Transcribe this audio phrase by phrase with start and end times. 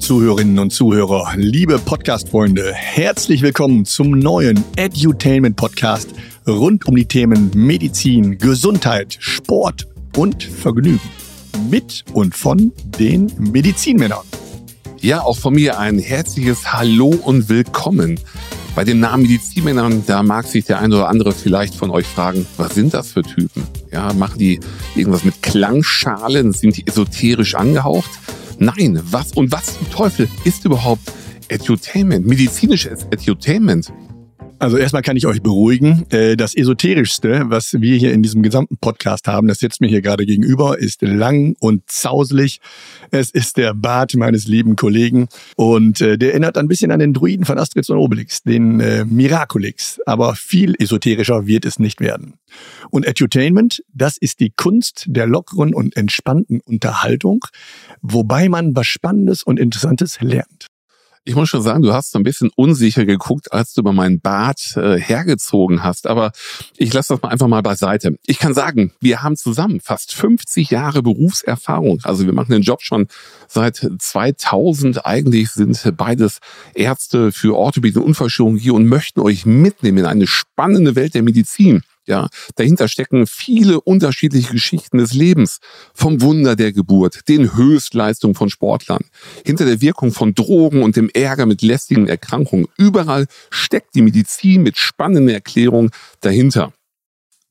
[0.00, 6.08] Zuhörerinnen und Zuhörer, liebe Podcast-Freunde, herzlich willkommen zum neuen Edutainment Podcast
[6.48, 9.86] rund um die Themen Medizin, Gesundheit, Sport
[10.16, 11.00] und Vergnügen.
[11.70, 14.24] Mit und von den Medizinmännern.
[15.00, 18.18] Ja, auch von mir ein herzliches Hallo und Willkommen.
[18.74, 22.46] Bei dem Namen Medizinmännern, da mag sich der eine oder andere vielleicht von euch fragen,
[22.56, 23.64] was sind das für Typen?
[23.92, 24.60] Ja, machen die
[24.96, 26.52] irgendwas mit Klangschalen?
[26.52, 28.10] Sind die esoterisch angehaucht?
[28.62, 31.10] Nein, was und was zum Teufel ist überhaupt
[31.48, 33.90] Edutainment, medizinisches Edutainment?
[34.60, 36.04] Also erstmal kann ich euch beruhigen.
[36.10, 40.02] Äh, das Esoterischste, was wir hier in diesem gesamten Podcast haben, das sitzt mir hier
[40.02, 42.60] gerade gegenüber, ist lang und zauselig.
[43.10, 47.14] Es ist der Bart meines lieben Kollegen und äh, der erinnert ein bisschen an den
[47.14, 49.98] Druiden von Asterix und Obelix, den äh, Miraculix.
[50.04, 52.34] Aber viel esoterischer wird es nicht werden.
[52.90, 57.46] Und Edutainment, das ist die Kunst der lockeren und entspannten Unterhaltung,
[58.02, 60.66] wobei man was Spannendes und Interessantes lernt.
[61.24, 64.20] Ich muss schon sagen, du hast so ein bisschen unsicher geguckt, als du über meinen
[64.20, 66.06] Bart äh, hergezogen hast.
[66.06, 66.32] Aber
[66.78, 68.16] ich lasse das mal einfach mal beiseite.
[68.24, 72.00] Ich kann sagen, wir haben zusammen fast 50 Jahre Berufserfahrung.
[72.04, 73.06] Also wir machen den Job schon
[73.48, 75.04] seit 2000.
[75.04, 76.38] Eigentlich sind beides
[76.74, 81.82] Ärzte für Orthopädie und Unfallchirurgie und möchten euch mitnehmen in eine spannende Welt der Medizin.
[82.06, 85.58] Ja, dahinter stecken viele unterschiedliche Geschichten des Lebens.
[85.94, 89.04] Vom Wunder der Geburt, den Höchstleistungen von Sportlern,
[89.44, 92.66] hinter der Wirkung von Drogen und dem Ärger mit lästigen Erkrankungen.
[92.76, 95.90] Überall steckt die Medizin mit spannenden Erklärungen
[96.20, 96.72] dahinter.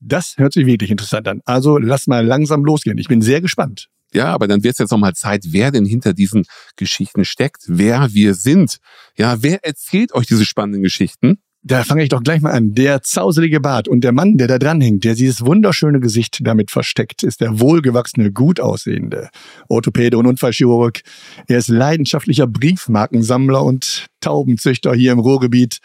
[0.00, 1.42] Das hört sich wirklich interessant an.
[1.44, 2.98] Also lass mal langsam losgehen.
[2.98, 3.88] Ich bin sehr gespannt.
[4.12, 8.12] Ja, aber dann wird es jetzt nochmal Zeit, wer denn hinter diesen Geschichten steckt, wer
[8.12, 8.78] wir sind.
[9.16, 11.38] Ja, wer erzählt euch diese spannenden Geschichten?
[11.62, 12.74] Da fange ich doch gleich mal an.
[12.74, 17.22] Der zauselige Bart und der Mann, der da dranhängt, der dieses wunderschöne Gesicht damit versteckt,
[17.22, 19.28] ist der wohlgewachsene, gut aussehende
[19.68, 21.02] Orthopäde und Unfallchirurg.
[21.48, 25.80] Er ist leidenschaftlicher Briefmarkensammler und Taubenzüchter hier im Ruhrgebiet.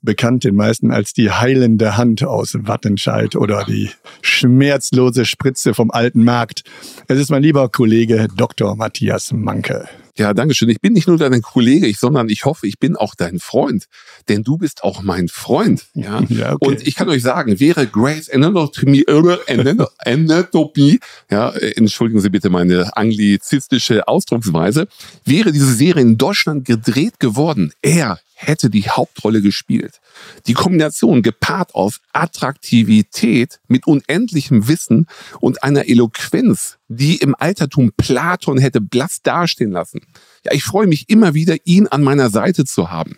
[0.00, 3.90] Bekannt den meisten als die heilende Hand aus Wattenscheid oder die
[4.22, 6.62] schmerzlose Spritze vom alten Markt.
[7.08, 8.74] Es ist mein lieber Kollege Dr.
[8.76, 9.86] Matthias Manke.
[10.16, 10.68] Ja, danke schön.
[10.68, 13.86] Ich bin nicht nur dein Kollege, sondern ich hoffe, ich bin auch dein Freund.
[14.28, 15.86] Denn du bist auch mein Freund.
[15.94, 16.22] Ja.
[16.28, 16.66] ja okay.
[16.66, 20.98] Und ich kann euch sagen, wäre Grace Anatomy, äh, Anatomy,
[21.30, 24.88] ja, äh, entschuldigen Sie bitte meine anglizistische Ausdrucksweise,
[25.24, 27.72] wäre diese Serie in Deutschland gedreht geworden.
[27.82, 30.00] Er hätte die Hauptrolle gespielt.
[30.46, 35.06] Die Kombination gepaart aus Attraktivität mit unendlichem Wissen
[35.40, 40.00] und einer Eloquenz, die im Altertum Platon hätte blass dastehen lassen.
[40.44, 43.16] Ja, ich freue mich immer wieder, ihn an meiner Seite zu haben.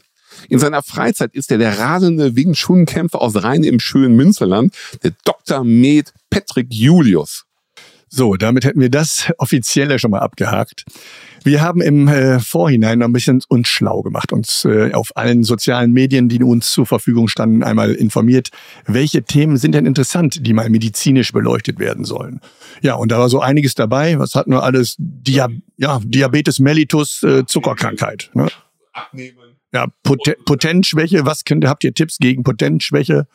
[0.48, 4.74] In seiner Freizeit ist er der rasende Wing Chun Kämpfer aus Rhein im schönen Münsterland,
[5.02, 5.62] der Dr.
[5.62, 7.44] Med Patrick Julius.
[8.14, 10.84] So, damit hätten wir das Offizielle schon mal abgehakt.
[11.44, 15.44] Wir haben im äh, Vorhinein noch ein bisschen uns schlau gemacht, uns äh, auf allen
[15.44, 18.50] sozialen Medien, die uns zur Verfügung standen, einmal informiert,
[18.84, 22.42] welche Themen sind denn interessant, die mal medizinisch beleuchtet werden sollen.
[22.82, 24.18] Ja, und da war so einiges dabei.
[24.18, 24.96] Was hatten wir alles?
[24.98, 25.48] Dia
[25.78, 28.30] ja, Diabetes mellitus, äh, Zuckerkrankheit.
[28.34, 28.48] Ne?
[28.92, 29.38] Abnehmen.
[29.72, 31.24] Ja, Poten Potenzschwäche.
[31.24, 33.26] Was könnt, habt ihr Tipps gegen Potenzschwäche?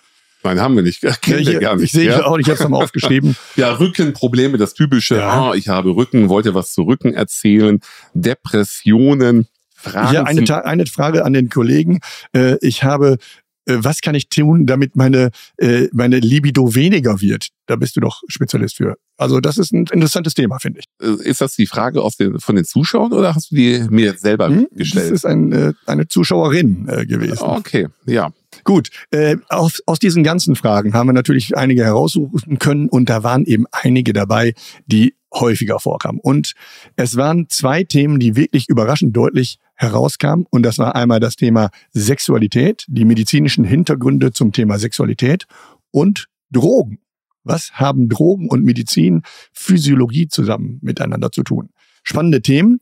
[0.48, 1.02] Nein, haben wir nicht.
[1.22, 1.86] Kennen wir gar nicht.
[1.86, 2.26] Ich sehe ja?
[2.26, 3.36] auch nicht, ich habe es mal aufgeschrieben.
[3.58, 5.50] ja, Rückenprobleme, das typische, ja.
[5.50, 7.82] oh, ich habe Rücken, wollte was zu Rücken erzählen,
[8.14, 9.48] Depressionen.
[9.76, 12.00] Fragen ja, eine, eine Frage an den Kollegen.
[12.34, 13.18] Äh, ich habe
[13.66, 17.50] äh, was kann ich tun, damit meine, äh, meine Libido weniger wird?
[17.66, 18.96] Da bist du doch Spezialist für.
[19.18, 21.26] Also das ist ein interessantes Thema, finde ich.
[21.26, 24.48] Ist das die Frage aus den, von den Zuschauern oder hast du die mir selber
[24.48, 25.08] hm, gestellt?
[25.08, 27.40] Das ist ein, eine Zuschauerin gewesen.
[27.42, 28.32] Okay, ja.
[28.64, 33.24] Gut, äh, aus, aus diesen ganzen Fragen haben wir natürlich einige heraussuchen können und da
[33.24, 34.54] waren eben einige dabei,
[34.86, 36.20] die häufiger vorkamen.
[36.22, 36.54] Und
[36.96, 40.46] es waren zwei Themen, die wirklich überraschend deutlich herauskamen.
[40.50, 45.46] Und das war einmal das Thema Sexualität, die medizinischen Hintergründe zum Thema Sexualität
[45.92, 47.00] und Drogen.
[47.44, 49.22] Was haben Drogen und Medizin,
[49.54, 51.70] Physiologie zusammen miteinander zu tun?
[52.04, 52.80] Spannende Themen.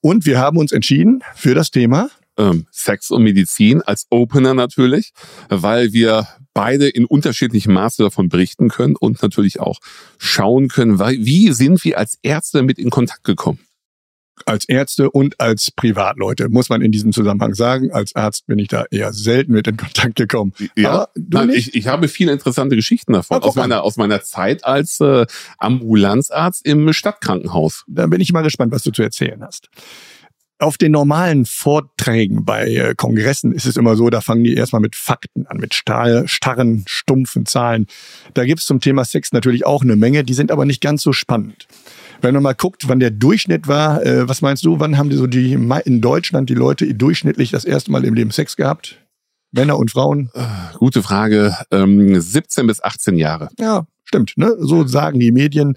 [0.00, 5.12] Und wir haben uns entschieden für das Thema ähm, Sex und Medizin als Opener natürlich,
[5.48, 9.80] weil wir beide in unterschiedlichem Maße davon berichten können und natürlich auch
[10.18, 13.58] schauen können, wie sind wir als Ärzte mit in Kontakt gekommen.
[14.46, 17.92] Als Ärzte und als Privatleute, muss man in diesem Zusammenhang sagen.
[17.92, 20.52] Als Arzt bin ich da eher selten mit in Kontakt gekommen.
[20.74, 23.42] Ja, Nein, ich, ich habe viele interessante Geschichten davon.
[23.42, 25.26] aus, meiner, aus meiner Zeit als äh,
[25.58, 27.84] Ambulanzarzt im Stadtkrankenhaus.
[27.86, 29.68] Da bin ich mal gespannt, was du zu erzählen hast.
[30.58, 34.80] Auf den normalen Vorträgen bei äh, Kongressen ist es immer so, da fangen die erstmal
[34.80, 37.86] mit Fakten an, mit starren, stumpfen Zahlen.
[38.34, 41.02] Da gibt es zum Thema Sex natürlich auch eine Menge, die sind aber nicht ganz
[41.02, 41.66] so spannend.
[42.20, 45.16] Wenn man mal guckt, wann der Durchschnitt war, äh, was meinst du, wann haben die
[45.16, 48.98] so die in Deutschland die Leute durchschnittlich das erste Mal im Leben Sex gehabt?
[49.52, 50.30] Männer und Frauen?
[50.34, 50.42] Äh,
[50.78, 51.56] gute Frage.
[51.70, 53.50] Ähm, 17 bis 18 Jahre.
[53.58, 54.32] Ja, stimmt.
[54.36, 54.56] Ne?
[54.58, 55.76] So sagen die Medien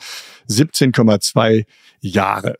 [0.49, 1.65] 17,2
[1.99, 2.55] Jahre.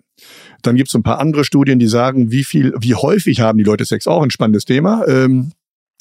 [0.62, 3.64] Dann gibt es ein paar andere Studien, die sagen, wie viel, wie häufig haben die
[3.64, 5.08] Leute Sex, auch ein spannendes Thema.
[5.08, 5.52] Ähm,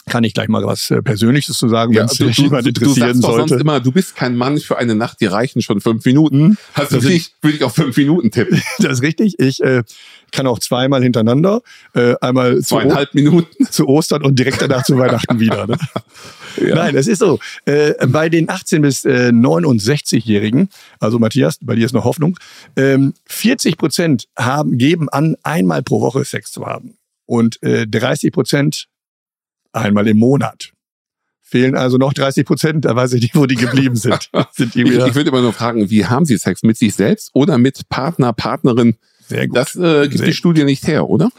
[0.09, 3.09] kann ich gleich mal was äh, Persönliches zu sagen, ja, wenn es dich jemand interessieren
[3.09, 3.49] du sagst sollte.
[3.49, 6.51] Sonst immer, du bist kein Mann für eine Nacht, die reichen schon fünf Minuten.
[6.51, 6.59] Hm?
[6.75, 8.63] Hast du nicht, würde ich auf fünf Minuten tippen.
[8.79, 9.39] das ist richtig.
[9.39, 9.83] Ich äh,
[10.31, 11.61] kann auch zweimal hintereinander.
[11.95, 15.67] Äh, einmal zweieinhalb zu Minuten zu Ostern und direkt danach zu Weihnachten wieder.
[15.67, 15.77] Ne?
[16.59, 16.75] Ja.
[16.75, 17.39] Nein, es ist so.
[17.67, 20.71] Äh, bei den 18 bis äh, 69-Jährigen,
[21.01, 22.39] also Matthias, bei dir ist noch Hoffnung,
[22.77, 28.33] ähm, 40 Prozent haben geben an, einmal pro Woche Sex zu haben und äh, 30
[28.33, 28.89] Prozent
[29.77, 30.73] einmal im Monat.
[31.43, 34.31] Fehlen also noch 30 Prozent, da weiß ich nicht, wo die geblieben sind.
[34.53, 36.65] sind die ich, ich würde immer nur fragen, wie haben Sie Sex?
[36.65, 38.97] Mit sich selbst oder mit Partner, Partnerin?
[39.29, 39.57] Sehr gut.
[39.57, 41.31] Das äh, gibt Sehr die Studie nicht her, oder?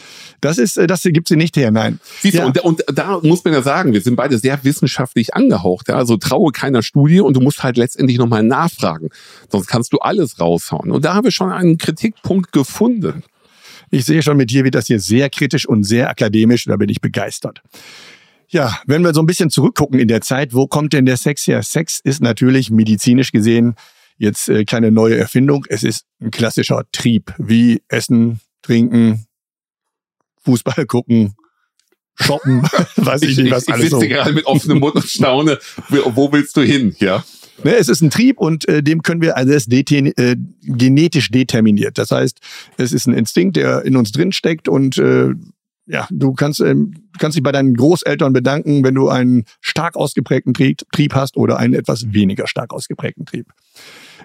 [0.42, 2.00] Das ist, äh, das gibt sie nicht her, nein.
[2.22, 2.50] Siehst ja.
[2.50, 5.88] du, und, und da muss man ja sagen, wir sind beide sehr wissenschaftlich angehaucht.
[5.88, 5.96] Ja?
[5.96, 9.10] Also traue keiner Studie und du musst halt letztendlich nochmal nachfragen.
[9.50, 10.92] Sonst kannst du alles raushauen.
[10.92, 13.24] Und da haben wir schon einen Kritikpunkt gefunden.
[13.90, 16.90] Ich sehe schon mit dir, wie das hier sehr kritisch und sehr akademisch, da bin
[16.90, 17.62] ich begeistert.
[18.50, 21.46] Ja, wenn wir so ein bisschen zurückgucken in der Zeit, wo kommt denn der Sex
[21.48, 21.64] her?
[21.64, 23.76] Sex ist natürlich medizinisch gesehen
[24.18, 25.66] jetzt äh, keine neue Erfindung.
[25.70, 29.26] Es ist ein klassischer Trieb, wie Essen, Trinken,
[30.44, 31.36] Fußball gucken,
[32.16, 32.64] shoppen,
[32.96, 34.08] weiß ich, ich nicht, was ich, alles ich sitze so.
[34.08, 35.60] gerade mit offenem Mund und staune,
[35.90, 37.24] wo willst du hin, ja?
[37.64, 41.32] Ne, es ist ein Trieb und äh, dem können wir, also es ist äh, genetisch
[41.32, 41.98] determiniert.
[41.98, 42.40] Das heißt,
[42.78, 45.32] es ist ein Instinkt, der in uns drin steckt und äh,
[45.88, 49.96] ja, du kannst, ähm, du kannst dich bei deinen Großeltern bedanken, wenn du einen stark
[49.96, 53.48] ausgeprägten Trieb, hast oder einen etwas weniger stark ausgeprägten Trieb.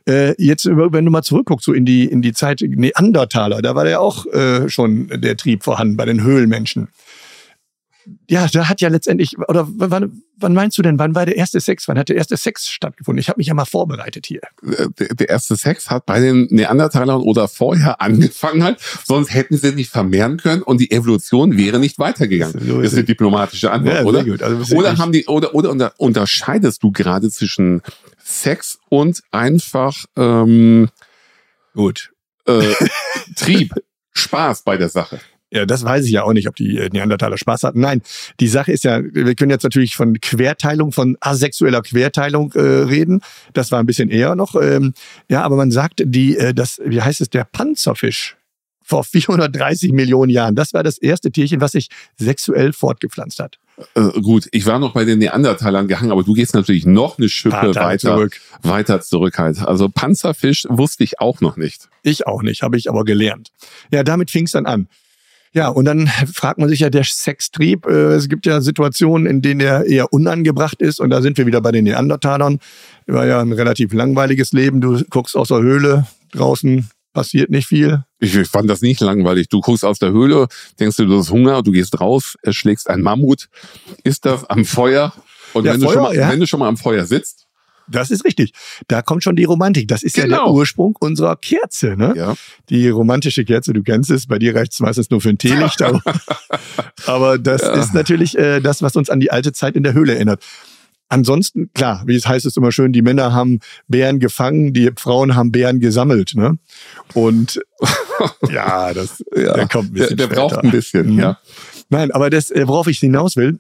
[0.09, 3.89] Äh, jetzt, wenn du mal zurückguckst, so in die, in die Zeit Neandertaler, da war
[3.89, 6.89] ja auch äh, schon der Trieb vorhanden bei den Höhlenmenschen
[8.29, 11.61] ja, da hat ja letztendlich, oder wann, wann meinst du denn, wann war der erste
[11.61, 11.87] Sex?
[11.89, 13.21] Wann hat der erste Sex stattgefunden?
[13.21, 14.41] Ich habe mich ja mal vorbereitet hier.
[14.63, 19.57] Äh, der, der, erste Sex hat bei den Neandertalern oder vorher angefangen halt, sonst hätten
[19.57, 22.61] sie nicht vermehren können und die Evolution wäre nicht weitergegangen.
[22.67, 24.45] So ist, das ist eine diplomatische Antwort, ja, oder?
[24.45, 27.83] Also oder haben die, oder, oder unterscheidest du gerade zwischen
[28.23, 30.89] Sex und einfach ähm,
[31.75, 32.13] gut
[32.47, 32.75] äh,
[33.37, 33.75] Trieb,
[34.13, 35.21] Spaß bei der Sache?
[35.53, 37.81] Ja, das weiß ich ja auch nicht, ob die äh, Neandertaler Spaß hatten.
[37.81, 38.01] Nein,
[38.41, 43.21] die Sache ist ja, wir können jetzt natürlich von Querteilung, von asexueller Querteilung äh, reden.
[43.53, 44.55] Das war ein bisschen eher noch.
[44.55, 44.95] Ähm,
[45.29, 48.37] ja, aber man sagt, die, äh, das, wie heißt es, der Panzerfisch
[48.83, 50.55] vor 430 Millionen Jahren.
[50.55, 51.89] Das war das erste Tierchen, was sich
[52.19, 53.59] sexuell fortgepflanzt hat.
[53.95, 57.29] Äh, gut, ich war noch bei den Neandertalern gehangen, aber du gehst natürlich noch eine
[57.29, 58.41] Schippe weiter zurück.
[58.63, 59.59] weiter zurück halt.
[59.61, 61.91] Also Panzerfisch wusste ich auch noch nicht.
[62.03, 63.51] Ich auch nicht, habe ich aber gelernt.
[63.91, 64.89] Ja, damit fing es dann an.
[65.55, 69.43] Ja, und dann fragt man sich ja, der Sextrieb, äh, es gibt ja Situationen, in
[69.43, 70.99] denen er eher unangebracht ist.
[71.01, 72.59] Und da sind wir wieder bei den Neandertalern.
[73.07, 74.81] War ja ein relativ langweiliges Leben.
[74.81, 78.05] Du guckst aus der Höhle, draußen passiert nicht viel.
[78.19, 79.49] Ich fand das nicht langweilig.
[79.49, 80.49] Du guckst aus der Höhle,
[80.81, 83.49] denkst du, du hast Hunger, du gehst raus, erschlägst ein Mammut,
[84.05, 85.13] isst das am Feuer.
[85.53, 86.31] Und ja, wenn, Feuer, du schon mal, ja.
[86.31, 87.42] wenn du schon mal am Feuer sitzt,
[87.95, 88.53] das ist richtig.
[88.89, 89.89] Da kommt schon die Romantik.
[89.89, 90.25] Das ist genau.
[90.25, 90.55] ja der genau.
[90.55, 91.97] Ursprung unserer Kerze.
[91.97, 92.15] Ne?
[92.17, 92.35] Ja.
[92.69, 95.83] Die romantische Kerze, du kennst es, bei dir reicht es meistens nur für ein Teelicht.
[95.83, 96.03] aber,
[97.07, 97.75] aber das ja.
[97.75, 100.43] ist natürlich äh, das, was uns an die alte Zeit in der Höhle erinnert.
[101.13, 105.37] Ansonsten, klar, wie es heißt es immer schön, die Männer haben Bären gefangen, die Frauen
[105.37, 106.33] haben Bären gesammelt.
[106.35, 106.57] Ne?
[107.13, 107.61] Und
[108.51, 110.17] ja, das ja, der kommt ein bisschen.
[110.17, 111.19] Der, der braucht ein bisschen, mhm.
[111.19, 111.39] ja.
[111.91, 113.59] Nein, aber das, äh, worauf ich hinaus will,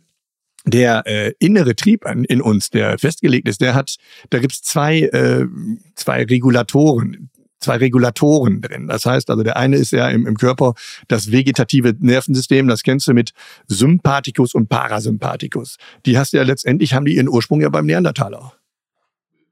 [0.64, 3.96] der äh, innere Trieb an, in uns, der festgelegt ist, der hat,
[4.30, 5.46] da gibt's zwei, äh,
[5.94, 8.88] zwei Regulatoren, zwei Regulatoren drin.
[8.88, 10.74] Das heißt also, der eine ist ja im, im Körper
[11.08, 13.32] das vegetative Nervensystem, das kennst du mit
[13.66, 15.76] Sympathikus und Parasympathikus.
[16.06, 18.52] Die hast du ja letztendlich, haben die ihren Ursprung ja beim Neandertaler.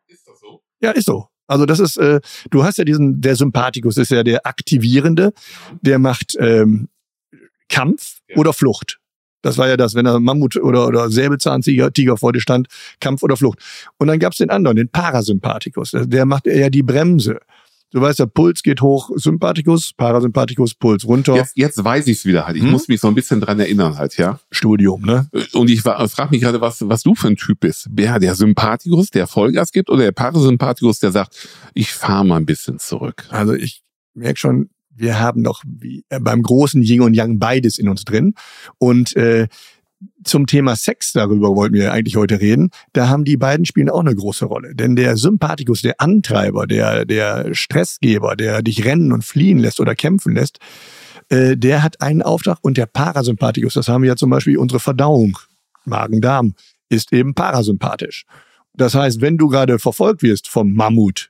[0.07, 0.63] Ist das so?
[0.81, 1.29] Ja, ist so.
[1.47, 5.33] Also das ist, äh, du hast ja diesen, der Sympathikus ist ja der Aktivierende,
[5.81, 6.89] der macht ähm,
[7.69, 8.37] Kampf ja.
[8.37, 9.01] oder Flucht.
[9.43, 12.69] Das war ja das, wenn er Mammut oder, oder Säbelzahntiger Tiger vor dir stand,
[13.01, 13.59] Kampf oder Flucht.
[13.99, 15.93] Und dann gab's den anderen, den Parasympathikus.
[15.95, 17.41] Der macht eher die Bremse.
[17.93, 21.35] Du weißt, der Puls geht hoch, Sympathikus, Parasympathikus, Puls runter.
[21.35, 22.57] Jetzt, jetzt weiß ich's wieder halt.
[22.57, 22.71] Ich hm?
[22.71, 24.39] muss mich so ein bisschen dran erinnern halt, ja.
[24.53, 25.29] Studium, ne?
[25.55, 27.89] Und ich frage mich gerade, was, was du für ein Typ bist.
[27.91, 32.47] Wer der Sympathikus, der Vollgas gibt, oder der Parasympathikus, der sagt, ich fahre mal ein
[32.47, 33.27] bisschen zurück?
[33.31, 33.83] Also ich
[34.15, 38.05] merke schon, wir haben doch wie, äh, beim großen Yin und Yang beides in uns
[38.05, 38.35] drin.
[38.79, 39.49] Und äh,
[40.25, 44.01] zum Thema Sex, darüber wollten wir eigentlich heute reden, da haben die beiden spielen auch
[44.01, 44.75] eine große Rolle.
[44.75, 49.95] Denn der Sympathikus, der Antreiber, der, der Stressgeber, der dich rennen und fliehen lässt oder
[49.95, 50.59] kämpfen lässt,
[51.29, 54.81] äh, der hat einen Auftrag und der Parasympathikus, das haben wir ja zum Beispiel unsere
[54.81, 55.39] Verdauung,
[55.85, 56.55] Magen-Darm,
[56.89, 58.25] ist eben parasympathisch.
[58.75, 61.30] Das heißt, wenn du gerade verfolgt wirst vom Mammut,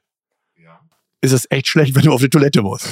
[1.20, 2.88] ist es echt schlecht, wenn du auf die Toilette musst.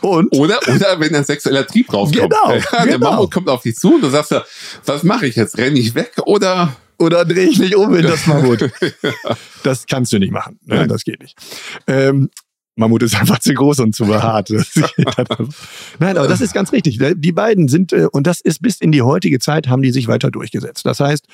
[0.00, 0.32] Und?
[0.36, 2.32] Oder, oder wenn ein sexueller Trieb rauskommt.
[2.32, 3.10] Genau, ja, der genau.
[3.10, 4.44] Mammut kommt auf dich zu und du sagst ja,
[4.84, 5.58] was mache ich jetzt?
[5.58, 8.70] Renne ich weg oder oder drehe ich mich um in das Mammut?
[9.62, 10.58] Das kannst du nicht machen.
[10.64, 10.88] Ne?
[10.88, 11.36] Das geht nicht.
[11.86, 12.30] Ähm,
[12.74, 14.50] Mammut ist einfach zu groß und zu behaart.
[15.98, 16.98] Nein, aber das ist ganz richtig.
[17.16, 20.08] Die beiden sind, äh, und das ist bis in die heutige Zeit, haben die sich
[20.08, 20.84] weiter durchgesetzt.
[20.84, 21.26] Das heißt,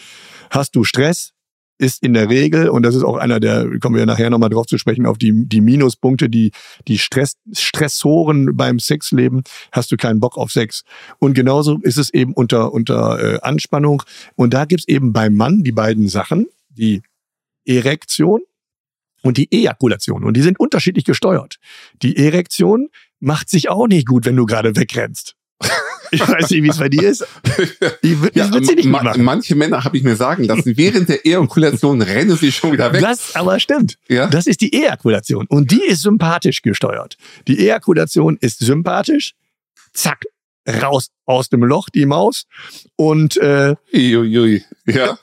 [0.50, 1.32] hast du Stress,
[1.78, 4.66] ist in der Regel, und das ist auch einer der, kommen wir nachher nochmal drauf
[4.66, 6.50] zu sprechen, auf die, die Minuspunkte, die,
[6.86, 9.42] die Stress, Stressoren beim Sexleben,
[9.72, 10.82] hast du keinen Bock auf Sex.
[11.18, 14.02] Und genauso ist es eben unter, unter äh, Anspannung.
[14.34, 17.02] Und da gibt's eben beim Mann die beiden Sachen, die
[17.64, 18.40] Erektion
[19.22, 20.24] und die Ejakulation.
[20.24, 21.58] Und die sind unterschiedlich gesteuert.
[22.02, 22.88] Die Erektion
[23.20, 25.37] macht sich auch nicht gut, wenn du gerade wegrennst.
[26.10, 27.26] Ich weiß nicht, wie es bei dir ist.
[28.02, 31.24] Ich, ich ja, sie nicht ma manche Männer habe ich mir sagen lassen, während der
[31.26, 33.00] Ejakulation rennen sie schon wieder weg.
[33.00, 33.98] Das aber stimmt.
[34.08, 34.26] Ja?
[34.26, 35.46] Das ist die Ejakulation.
[35.48, 37.16] Und die ist sympathisch gesteuert.
[37.46, 39.34] Die Ejakulation ist sympathisch.
[39.92, 40.24] Zack,
[40.68, 42.44] raus aus dem Loch, die Maus.
[42.96, 44.64] Und äh, Iuiui.
[44.86, 45.18] ja.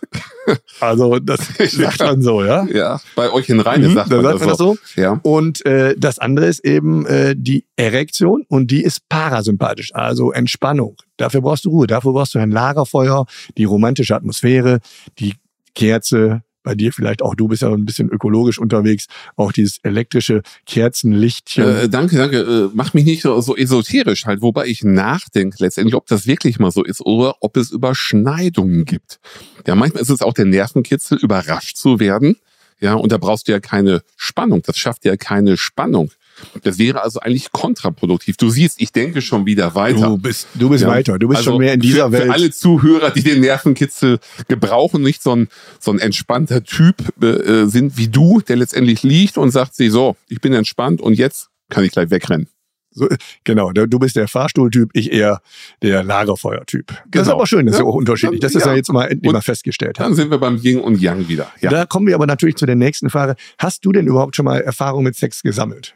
[0.79, 1.39] Also das
[1.71, 2.65] sagt man so, ja.
[2.65, 4.77] Ja, bei euch in Rheine mhm, sagt man, sagt das, das so.
[4.95, 5.19] Ja.
[5.23, 10.97] Und äh, das andere ist eben äh, die Erektion und die ist parasympathisch, also Entspannung.
[11.17, 13.25] Dafür brauchst du Ruhe, dafür brauchst du ein Lagerfeuer,
[13.57, 14.79] die romantische Atmosphäre,
[15.19, 15.33] die
[15.73, 19.05] Kerze, bei dir vielleicht auch, du bist ja ein bisschen ökologisch unterwegs,
[19.37, 21.63] auch dieses elektrische Kerzenlichtchen.
[21.63, 22.39] Äh, danke, danke.
[22.39, 26.59] Äh, mach mich nicht so, so esoterisch halt, wobei ich nachdenke letztendlich, ob das wirklich
[26.59, 29.19] mal so ist oder ob es Überschneidungen gibt.
[29.65, 32.35] Ja, manchmal ist es auch der Nervenkitzel, überrascht zu werden.
[32.81, 34.61] Ja, und da brauchst du ja keine Spannung.
[34.63, 36.11] Das schafft ja keine Spannung.
[36.63, 38.37] Das wäre also eigentlich kontraproduktiv.
[38.37, 40.07] Du siehst, ich denke schon wieder weiter.
[40.07, 40.89] Du bist, du bist ja.
[40.89, 41.19] weiter.
[41.19, 42.23] Du bist also schon mehr in dieser für, Welt.
[42.25, 45.47] Für alle Zuhörer, die den Nervenkitzel gebrauchen, nicht so ein,
[45.79, 50.15] so ein entspannter Typ äh, sind wie du, der letztendlich liegt und sagt sie so,
[50.27, 52.47] ich bin entspannt und jetzt kann ich gleich wegrennen.
[52.97, 53.09] So,
[53.43, 55.41] genau, du bist der Fahrstuhltyp, ich eher
[55.81, 56.87] der Lagerfeuertyp.
[56.87, 57.01] Genau.
[57.11, 57.35] Das ist genau.
[57.35, 57.79] aber schön, das ja.
[57.79, 58.39] ist ja auch unterschiedlich.
[58.39, 59.99] Das ist ja, jetzt mal endlich mal festgestellt.
[59.99, 61.51] Dann sind wir beim Yin und Yang wieder.
[61.59, 61.71] Ja.
[61.71, 63.35] Da kommen wir aber natürlich zu der nächsten Frage.
[63.57, 65.93] Hast du denn überhaupt schon mal Erfahrung mit Sex gesammelt?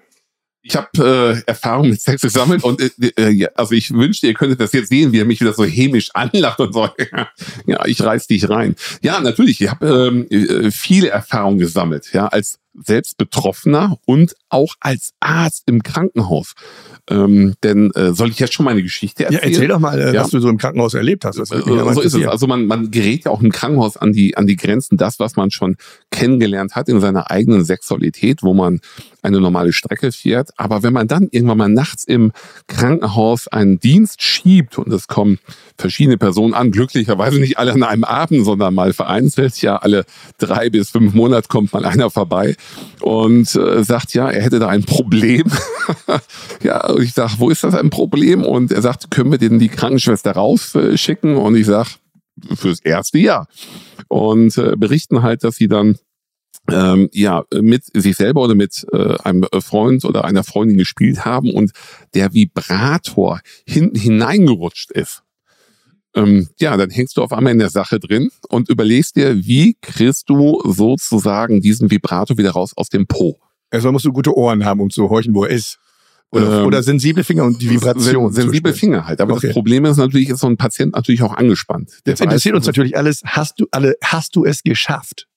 [0.69, 4.59] Ich habe äh, Erfahrung mit Sex gesammelt und äh, äh, also ich wünschte, ihr könntet
[4.59, 6.87] das jetzt sehen, wie er mich wieder so hämisch anlacht und so.
[7.65, 8.75] ja, ich reiß dich rein.
[9.01, 14.75] Ja, natürlich, ich habe ähm, äh, viele Erfahrungen gesammelt, ja, als selbst Betroffener und auch
[14.79, 16.53] als Arzt im Krankenhaus.
[17.09, 19.41] Ähm, denn äh, soll ich jetzt schon meine Geschichte erzählen?
[19.41, 20.21] Ja, erzähl doch mal, äh, ja.
[20.21, 21.39] was du so im Krankenhaus erlebt hast.
[21.39, 22.27] Das äh, so ist es.
[22.27, 25.35] Also man, man gerät ja auch im Krankenhaus an die, an die Grenzen, das, was
[25.35, 25.77] man schon
[26.11, 28.79] kennengelernt hat in seiner eigenen Sexualität, wo man
[29.21, 30.51] eine normale Strecke fährt.
[30.57, 32.31] Aber wenn man dann irgendwann mal nachts im
[32.67, 35.39] Krankenhaus einen Dienst schiebt und es kommen
[35.77, 40.05] verschiedene Personen an, glücklicherweise nicht alle an einem Abend, sondern mal vereinzelt, ja, alle
[40.37, 42.55] drei bis fünf Monate kommt mal einer vorbei
[43.01, 45.45] und äh, sagt, ja, er hätte da ein Problem.
[46.63, 48.43] ja, ich sage, wo ist das ein Problem?
[48.43, 51.35] Und er sagt, können wir denn die Krankenschwester rausschicken?
[51.35, 51.89] Und ich sage,
[52.55, 53.47] fürs erste Jahr.
[54.07, 55.97] Und äh, berichten halt, dass sie dann
[56.73, 61.51] ähm, ja mit sich selber oder mit äh, einem Freund oder einer Freundin gespielt haben
[61.53, 61.71] und
[62.13, 65.23] der Vibrator hinten hineingerutscht ist.
[66.15, 69.77] Ähm, ja, dann hängst du auf einmal in der Sache drin und überlegst dir, wie
[69.81, 73.37] kriegst du sozusagen diesen Vibrator wieder raus aus dem Po.
[73.71, 75.77] Erstmal musst du gute Ohren haben, um zu horchen, wo er ist.
[76.31, 78.31] Oder, ähm, oder sensible Finger und die Vibration.
[78.31, 79.21] sensible Finger halt.
[79.21, 79.47] Aber okay.
[79.47, 81.91] das Problem ist natürlich, ist so ein Patient natürlich auch angespannt.
[82.05, 85.27] Jetzt interessiert uns natürlich alles, hast du alle, hast du es geschafft?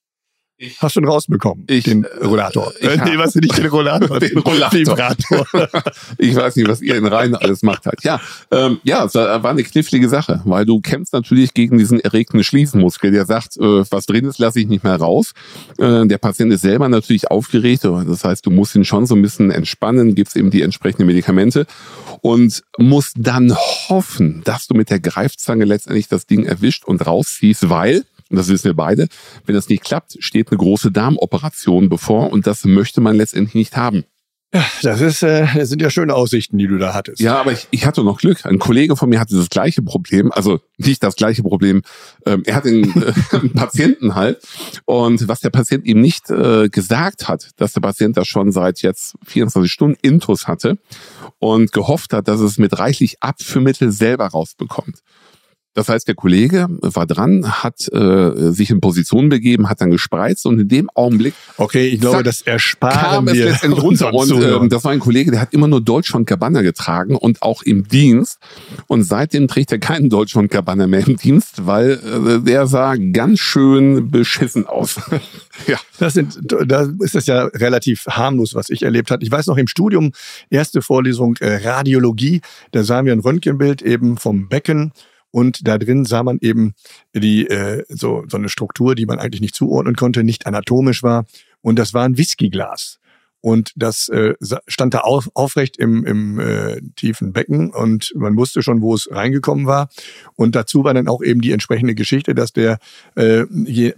[0.62, 1.64] Ich, Hast du ihn rausbekommen?
[1.66, 2.73] Ich, den Rollator.
[2.78, 5.16] Ich, äh, nee, was nicht den Rollator, den Rollator.
[6.19, 8.04] Ich weiß nicht, was ihr in Rhein alles macht halt.
[8.04, 8.21] Ja,
[8.52, 13.11] ähm, ja, es war eine knifflige Sache, weil du kämpfst natürlich gegen diesen erregten Schließmuskel,
[13.11, 15.33] der sagt, äh, was drin ist, lasse ich nicht mehr raus.
[15.78, 19.23] Äh, der Patient ist selber natürlich aufgeregt, das heißt, du musst ihn schon so ein
[19.23, 21.66] bisschen entspannen, gibst ihm die entsprechenden Medikamente
[22.21, 23.52] und musst dann
[23.88, 28.49] hoffen, dass du mit der Greifzange letztendlich das Ding erwischt und rausziehst, weil und das
[28.49, 29.09] wissen wir beide,
[29.47, 33.77] wenn das nicht klappt, steht eine große Darmoperation bevor und das möchte man letztendlich nicht
[33.77, 34.05] haben.
[34.83, 37.21] Das ist, äh, das sind ja schöne Aussichten, die du da hattest.
[37.21, 38.45] Ja, aber ich, ich hatte noch Glück.
[38.45, 41.83] Ein Kollege von mir hatte das gleiche Problem, also nicht das gleiche Problem.
[42.27, 44.43] Ähm, er hat einen, äh, Patienten halt
[44.85, 48.83] und was der Patient ihm nicht äh, gesagt hat, dass der Patient da schon seit
[48.83, 50.77] jetzt 24 Stunden Intus hatte
[51.39, 55.03] und gehofft hat, dass es mit reichlich Abführmittel selber rausbekommt.
[55.75, 60.45] Das heißt, der Kollege war dran, hat äh, sich in Position begeben, hat dann gespreizt
[60.45, 61.33] und in dem Augenblick.
[61.57, 64.12] Okay, ich glaube, zack, das ersparen kam wir es letztendlich runter.
[64.12, 67.41] Und äh, das war ein Kollege, der hat immer nur Deutsch und Cabana getragen und
[67.41, 68.38] auch im Dienst.
[68.87, 72.95] Und seitdem trägt er keinen Deutsch und Cabana mehr im Dienst, weil äh, der sah
[72.97, 75.00] ganz schön beschissen aus.
[75.67, 75.79] ja.
[75.99, 79.25] Das sind, da ist das ja relativ harmlos, was ich erlebt habe.
[79.25, 80.12] Ich weiß noch im Studium,
[80.50, 84.93] erste Vorlesung äh, Radiologie, da sahen wir ein Röntgenbild eben vom Becken
[85.33, 86.75] und da drin sah man eben
[87.15, 91.25] die äh, so, so eine Struktur, die man eigentlich nicht zuordnen konnte, nicht anatomisch war.
[91.61, 93.01] Und das war ein Whiskyglas.
[93.43, 94.35] Und das äh,
[94.69, 99.09] stand da auf, aufrecht im, im äh, tiefen Becken und man wusste schon, wo es
[99.11, 99.89] reingekommen war.
[100.37, 102.79] Und dazu war dann auch eben die entsprechende Geschichte, dass der
[103.17, 103.45] äh,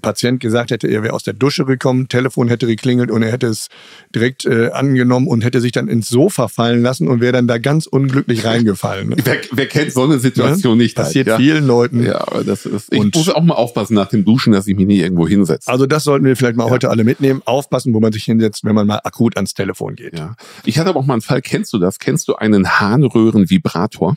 [0.01, 3.47] Patient gesagt hätte, er wäre aus der Dusche gekommen, Telefon hätte geklingelt und er hätte
[3.49, 3.69] es
[4.15, 7.59] direkt äh, angenommen und hätte sich dann ins Sofa fallen lassen und wäre dann da
[7.59, 9.11] ganz unglücklich reingefallen.
[9.11, 9.17] Ne?
[9.25, 10.85] Wer, wer, kennt so eine Situation ja?
[10.85, 10.97] nicht?
[10.97, 11.45] Passiert halt, ja?
[11.45, 12.05] vielen Leuten.
[12.05, 14.77] Ja, aber das ist, ich und muss auch mal aufpassen nach dem Duschen, dass ich
[14.77, 15.71] mich nie irgendwo hinsetze.
[15.71, 16.71] Also das sollten wir vielleicht mal ja.
[16.71, 17.43] heute alle mitnehmen.
[17.45, 20.19] Aufpassen, wo man sich hinsetzt, wenn man mal akut ans Telefon geht.
[20.19, 20.37] Ja.
[20.65, 21.99] Ich hatte aber auch mal einen Fall, kennst du das?
[21.99, 24.17] Kennst du einen Harnröhrenvibrator?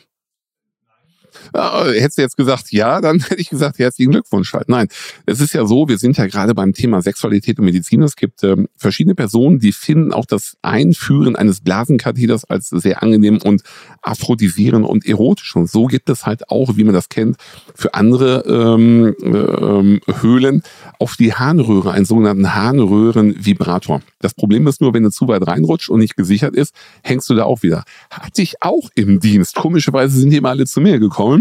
[1.53, 4.69] Hättest du jetzt gesagt, ja, dann hätte ich gesagt, herzlichen Glückwunsch halt.
[4.69, 4.87] Nein,
[5.25, 8.01] es ist ja so, wir sind ja gerade beim Thema Sexualität und Medizin.
[8.01, 13.39] Es gibt ähm, verschiedene Personen, die finden auch das Einführen eines Blasenkatheters als sehr angenehm
[13.43, 13.63] und
[14.01, 15.55] aphrodisierend und erotisch.
[15.55, 17.37] Und so gibt es halt auch, wie man das kennt,
[17.75, 20.63] für andere ähm, ähm, Höhlen
[20.99, 24.01] auf die Harnröhre, einen sogenannten Harnröhrenvibrator.
[24.19, 26.73] Das Problem ist nur, wenn du zu weit reinrutscht und nicht gesichert ist,
[27.03, 27.83] hängst du da auch wieder.
[28.09, 29.55] Hatte ich auch im Dienst.
[29.55, 31.36] Komischerweise sind die immer alle zu mir gekommen.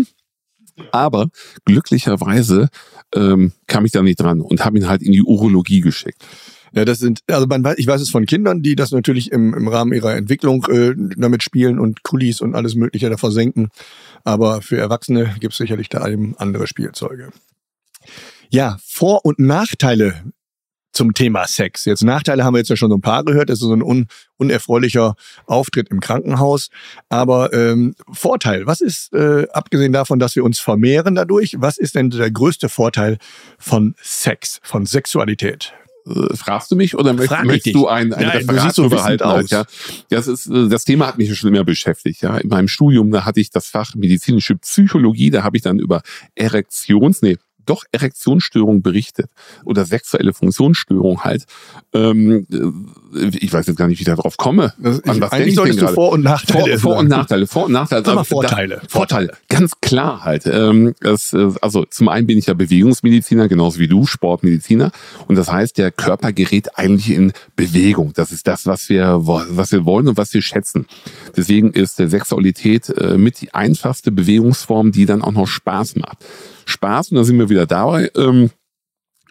[0.93, 1.29] Aber
[1.65, 2.69] glücklicherweise
[3.15, 6.25] ähm, kam ich da nicht dran und habe ihn halt in die Urologie geschickt.
[6.73, 9.55] Ja, das sind, also man weiß, ich weiß es von Kindern, die das natürlich im,
[9.55, 13.69] im Rahmen ihrer Entwicklung äh, damit spielen und Kulis und alles Mögliche da versenken.
[14.25, 17.31] Aber für Erwachsene gibt es sicherlich da eben andere Spielzeuge.
[18.51, 20.23] Ja, Vor- und Nachteile
[20.97, 21.85] zum Thema Sex.
[21.85, 23.51] Jetzt Nachteile haben wir jetzt ja schon so ein paar gehört.
[23.51, 24.07] Das ist so ein un
[24.39, 25.15] unerfreulicher
[25.47, 26.71] Auftritt im Krankenhaus.
[27.09, 31.95] Aber ähm, Vorteil, was ist, äh, abgesehen davon, dass wir uns vermehren dadurch, was ist
[31.95, 33.19] denn der größte Vorteil
[33.59, 35.73] von Sex, von Sexualität?
[36.07, 39.25] Äh, fragst du mich oder möchtest, möchtest du ein, ein Nein, Referat so behalten?
[39.25, 39.65] Halt, ja?
[40.09, 42.23] Das, ist, äh, das Thema hat mich schon immer beschäftigt.
[42.23, 42.37] Ja?
[42.39, 46.03] In meinem Studium, da hatte ich das Fach medizinische Psychologie, da habe ich dann über
[46.35, 49.27] Erektions, nee, doch Erektionsstörung berichtet
[49.65, 51.45] oder sexuelle Funktionsstörung halt.
[51.93, 54.73] Ähm, äh, ich weiß jetzt gar nicht, wie ich darauf komme.
[54.79, 57.47] Das, ich, was eigentlich solltest du Vor- und Nachteile Vor, Vor und Nachteile.
[57.47, 58.15] Vor- und Nachteile.
[58.15, 58.81] Mal Vorteile.
[58.83, 59.33] Da, Vorteile.
[59.49, 60.47] Ganz klar halt.
[60.47, 64.93] Ähm, das, äh, also zum einen bin ich ja Bewegungsmediziner, genauso wie du, Sportmediziner.
[65.27, 68.13] Und das heißt, der Körper gerät eigentlich in Bewegung.
[68.15, 70.87] Das ist das, was wir, was wir wollen und was wir schätzen.
[71.37, 76.19] Deswegen ist Sexualität äh, mit die einfachste Bewegungsform, die dann auch noch Spaß macht.
[76.67, 78.51] Spaß, und da sind wir wieder dabei, ähm,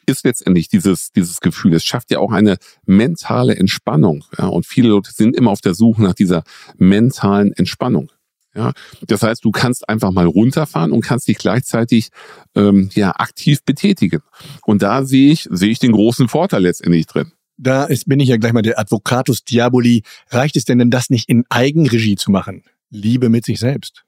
[0.06, 1.74] ist letztendlich dieses, dieses Gefühl.
[1.74, 4.24] Es schafft ja auch eine mentale Entspannung.
[4.38, 6.44] Ja, und viele Leute sind immer auf der Suche nach dieser
[6.78, 8.12] mentalen Entspannung.
[8.56, 8.72] Ja,
[9.06, 12.10] das heißt, du kannst einfach mal runterfahren und kannst dich gleichzeitig
[12.56, 14.22] ähm, ja aktiv betätigen.
[14.66, 17.34] Und da sehe ich sehe ich den großen Vorteil letztendlich drin.
[17.58, 20.04] Da ist, bin ich ja gleich mal der Advocatus Diaboli.
[20.30, 22.64] Reicht es denn denn das nicht in Eigenregie zu machen?
[22.90, 24.06] Liebe mit sich selbst?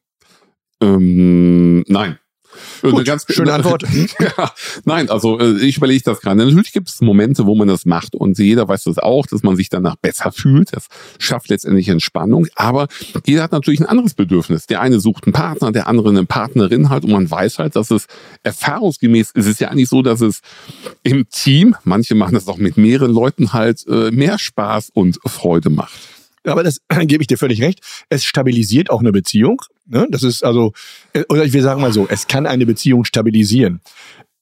[0.81, 2.17] Ähm, nein.
[2.81, 3.83] Gut, ganz schöne Antwort.
[4.19, 4.51] ja,
[4.85, 6.37] nein, also äh, ich überlege das gerade.
[6.37, 9.55] Natürlich gibt es Momente, wo man das macht und jeder weiß das auch, dass man
[9.55, 10.75] sich danach besser fühlt.
[10.75, 10.87] Das
[11.19, 12.47] schafft letztendlich Entspannung.
[12.55, 12.87] Aber
[13.25, 14.67] jeder hat natürlich ein anderes Bedürfnis.
[14.67, 17.91] Der eine sucht einen Partner, der andere eine Partnerin halt und man weiß halt, dass
[17.91, 18.07] es
[18.43, 20.41] erfahrungsgemäß ist es ja eigentlich so, dass es
[21.03, 25.69] im Team, manche machen das auch mit mehreren Leuten halt äh, mehr Spaß und Freude
[25.69, 26.16] macht.
[26.47, 27.79] Aber das gebe ich dir völlig recht.
[28.09, 29.61] Es stabilisiert auch eine Beziehung.
[29.85, 30.07] Ne?
[30.09, 30.73] Das ist also,
[31.13, 33.81] äh, oder ich will sagen mal so, es kann eine Beziehung stabilisieren.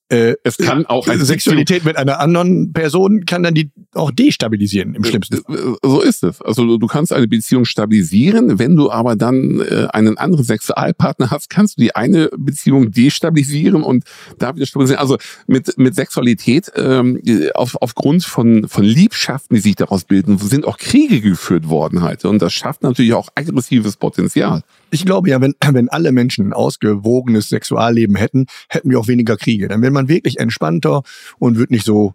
[0.09, 4.93] Äh, es kann auch eine Sexualität mit einer anderen Person kann dann die auch destabilisieren
[4.93, 5.55] im schlimmsten Fall.
[5.55, 6.43] Äh, so ist es.
[6.43, 11.49] Also du kannst eine Beziehung stabilisieren, wenn du aber dann äh, einen anderen Sexualpartner hast,
[11.49, 14.03] kannst du die eine Beziehung destabilisieren und
[14.37, 15.01] da wieder stabilisieren.
[15.01, 17.19] Also mit mit Sexualität ähm,
[17.55, 22.25] auf, aufgrund von von Liebschaften, die sich daraus bilden, sind auch Kriege geführt worden halt
[22.25, 24.61] und das schafft natürlich auch aggressives Potenzial.
[24.95, 29.35] Ich glaube ja, wenn, wenn alle Menschen ein ausgewogenes Sexualleben hätten, hätten wir auch weniger
[29.35, 29.67] Kriege.
[29.67, 31.03] Dann wäre man wirklich entspannter
[31.37, 32.13] und wird nicht so,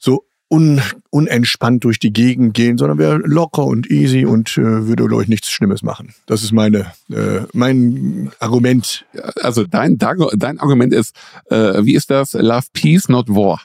[0.00, 5.22] so un, unentspannt durch die Gegend gehen, sondern wäre locker und easy und äh, würde,
[5.22, 6.14] ich, nichts Schlimmes machen.
[6.26, 9.06] Das ist meine, äh, mein Argument.
[9.40, 11.14] Also dein, dein Argument ist,
[11.48, 12.32] äh, wie ist das?
[12.32, 13.62] Love Peace, not War.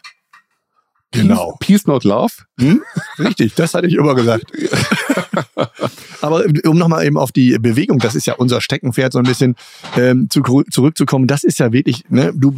[1.11, 1.57] Genau.
[1.59, 2.33] Peace, not Love.
[2.59, 2.81] Hm?
[3.17, 4.45] Richtig, das hatte ich immer gesagt.
[6.21, 9.55] Aber um nochmal eben auf die Bewegung, das ist ja unser Steckenpferd so ein bisschen
[9.97, 12.55] ähm, zu, zurückzukommen, das ist ja wirklich, ne, du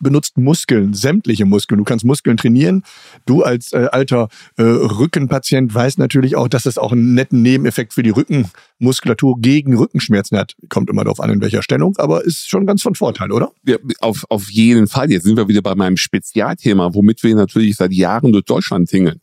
[0.00, 1.78] benutzt Muskeln, sämtliche Muskeln.
[1.78, 2.82] Du kannst Muskeln trainieren.
[3.26, 7.94] Du als äh, alter äh, Rückenpatient weißt natürlich auch, dass das auch einen netten Nebeneffekt
[7.94, 10.54] für die Rückenmuskulatur gegen Rückenschmerzen hat.
[10.68, 13.52] Kommt immer darauf an, in welcher Stellung, aber ist schon ganz von Vorteil, oder?
[13.64, 15.10] Ja, auf, auf jeden Fall.
[15.10, 19.20] Jetzt sind wir wieder bei meinem Spezialthema, womit wir natürlich seit Jahren durch Deutschland tingeln.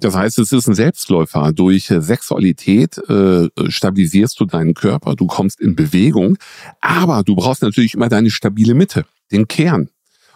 [0.00, 1.52] Das heißt, es ist ein Selbstläufer.
[1.52, 6.36] Durch Sexualität äh, stabilisierst du deinen Körper, du kommst in Bewegung,
[6.80, 9.88] aber du brauchst natürlich immer deine stabile Mitte, den Kern.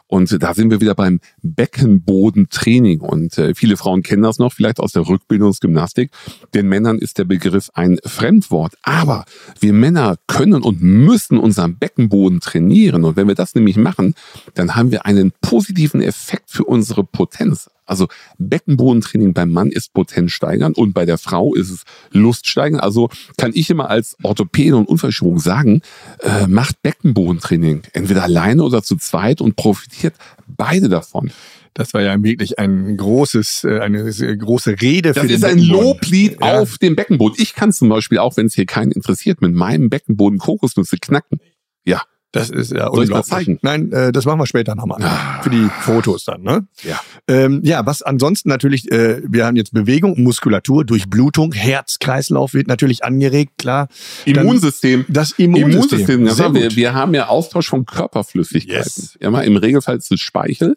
[0.09, 3.01] Und da sind wir wieder beim Beckenbodentraining.
[3.01, 6.11] Und äh, viele Frauen kennen das noch, vielleicht aus der Rückbildungsgymnastik.
[6.55, 8.75] Den Männern ist der Begriff ein Fremdwort.
[8.83, 9.27] Aber
[9.61, 13.05] wir Männer können und müssen unseren Beckenboden trainieren.
[13.05, 14.15] Und wenn wir das nämlich machen,
[14.55, 17.69] dann haben wir einen positiven Effekt für unsere Potenz.
[17.89, 22.81] Also Beckenbodentraining beim Mann ist Potenz steigern und bei der Frau ist es Lust steigern.
[22.81, 25.83] Also kann ich immer als Orthopäde und Unfallchirurg sagen,
[26.21, 30.15] äh, macht Beckenbodentraining entweder alleine oder zu zweit und profitiert
[30.47, 31.31] beide davon.
[31.75, 35.13] Das war ja wirklich ein großes, äh, eine große Rede.
[35.13, 36.59] Das für ist ein Loblied ja.
[36.59, 37.37] auf den Beckenboden.
[37.41, 41.39] Ich kann zum Beispiel auch, wenn es hier keinen interessiert, mit meinem Beckenboden Kokosnüsse knacken.
[41.85, 43.59] Ja, das ist ja Soll ich das zeigen?
[43.63, 45.03] Nein, äh, das machen wir später nochmal.
[45.03, 45.41] Ah.
[45.43, 46.67] Für die Fotos dann, ne?
[46.83, 47.01] Ja.
[47.27, 53.03] Ähm, ja, was ansonsten natürlich, äh, wir haben jetzt Bewegung, Muskulatur, Durchblutung, Herzkreislauf wird natürlich
[53.03, 53.89] angeregt, klar.
[54.27, 55.05] Immunsystem.
[55.07, 56.21] Dann das Immunsystem.
[56.21, 56.55] Immunsystem.
[56.55, 58.83] Ja, wir, wir haben ja Austausch von Körperflüssigkeiten.
[58.85, 59.17] Yes.
[59.21, 60.77] Ja, mal, Im Regelfall ist es Speichel.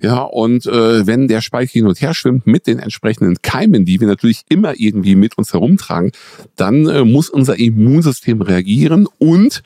[0.00, 3.98] Ja, und äh, wenn der Speichel hin und her schwimmt mit den entsprechenden Keimen, die
[4.00, 6.12] wir natürlich immer irgendwie mit uns herumtragen,
[6.54, 9.62] dann äh, muss unser Immunsystem reagieren und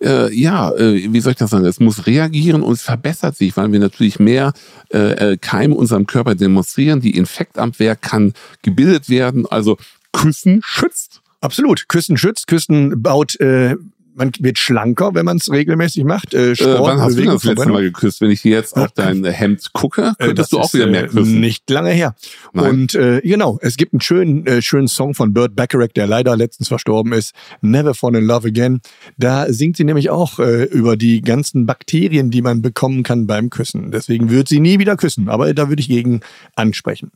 [0.00, 1.64] äh, ja, äh, wie soll ich das sagen?
[1.64, 4.52] Es muss reagieren und es verbessert sich, weil wir natürlich mehr
[4.92, 7.00] äh, äh Keime unserem Körper demonstrieren.
[7.00, 9.46] Die Infektabwehr kann gebildet werden.
[9.46, 9.76] Also
[10.12, 11.20] Küssen schützt.
[11.40, 11.88] Absolut.
[11.88, 12.46] Küssen schützt.
[12.46, 13.76] Küssen baut äh,
[14.18, 16.34] man wird schlanker, wenn man es regelmäßig macht.
[16.34, 18.20] Äh, Sport, äh, wann hast Bewegung, du das letzte Mal geküsst?
[18.20, 21.40] Wenn ich jetzt auf dein Hemd gucke, äh, könntest äh, du auch wieder mehr küssen.
[21.40, 22.14] Nicht lange her.
[22.52, 22.70] Nein.
[22.70, 26.36] Und äh, genau, es gibt einen schönen, äh, schönen Song von Burt Bacharach, der leider
[26.36, 28.80] letztens verstorben ist, Never Fall in Love Again.
[29.16, 33.50] Da singt sie nämlich auch äh, über die ganzen Bakterien, die man bekommen kann beim
[33.50, 33.90] Küssen.
[33.90, 36.20] Deswegen wird sie nie wieder küssen, aber da würde ich gegen
[36.56, 37.12] ansprechen.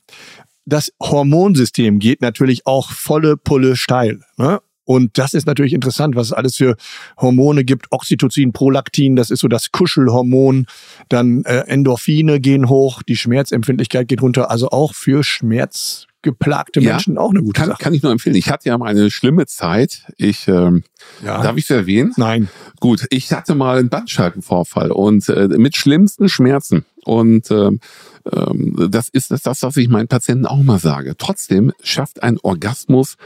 [0.65, 4.21] Das Hormonsystem geht natürlich auch volle Pulle steil.
[4.37, 4.61] Ne?
[4.85, 6.77] Und das ist natürlich interessant, was es alles für
[7.17, 7.87] Hormone gibt.
[7.91, 10.67] Oxytocin, Prolaktin, das ist so das Kuschelhormon.
[11.09, 14.51] Dann äh, Endorphine gehen hoch, die Schmerzempfindlichkeit geht runter.
[14.51, 17.83] Also auch für schmerzgeplagte Menschen auch eine gute kann, Sache.
[17.83, 18.35] Kann ich nur empfehlen.
[18.35, 20.07] Ich hatte ja mal eine schlimme Zeit.
[20.17, 20.83] Ich ähm,
[21.25, 21.43] ja.
[21.43, 22.13] darf ich es erwähnen?
[22.17, 22.49] Nein.
[22.81, 26.85] Gut, ich hatte mal einen Bandscheibenvorfall und äh, mit schlimmsten Schmerzen.
[27.05, 27.81] Und ähm,
[28.31, 31.15] ähm, das ist das, was ich meinen Patienten auch mal sage.
[31.17, 33.17] Trotzdem schafft ein Orgasmus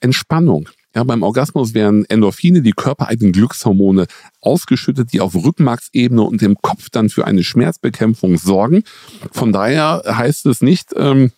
[0.00, 0.68] Entspannung.
[0.94, 4.06] Ja, beim Orgasmus werden Endorphine, die körpereigenen Glückshormone,
[4.40, 8.82] ausgeschüttet, die auf Rückmarksebene und im Kopf dann für eine Schmerzbekämpfung sorgen.
[9.30, 11.30] Von daher heißt es nicht, ähm,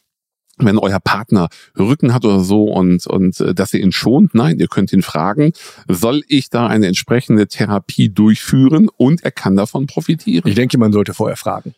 [0.59, 4.35] wenn euer Partner Rücken hat oder so und, und äh, dass ihr ihn schont.
[4.35, 5.53] Nein, ihr könnt ihn fragen,
[5.89, 10.49] soll ich da eine entsprechende Therapie durchführen und er kann davon profitieren.
[10.49, 11.75] Ich denke, man sollte vorher fragen.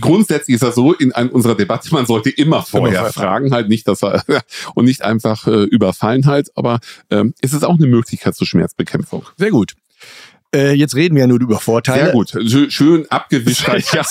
[0.00, 3.86] Grundsätzlich ist das so in unserer Debatte, man sollte immer vorher immer fragen, halt nicht,
[3.86, 4.24] dass er
[4.74, 9.24] und nicht einfach äh, überfallen halt, aber ähm, es ist auch eine Möglichkeit zur Schmerzbekämpfung.
[9.36, 9.74] Sehr gut.
[10.54, 12.04] Äh, jetzt reden wir ja nur über Vorteile.
[12.04, 13.86] Sehr gut, schön abgewischt halt.
[13.92, 14.04] Ja,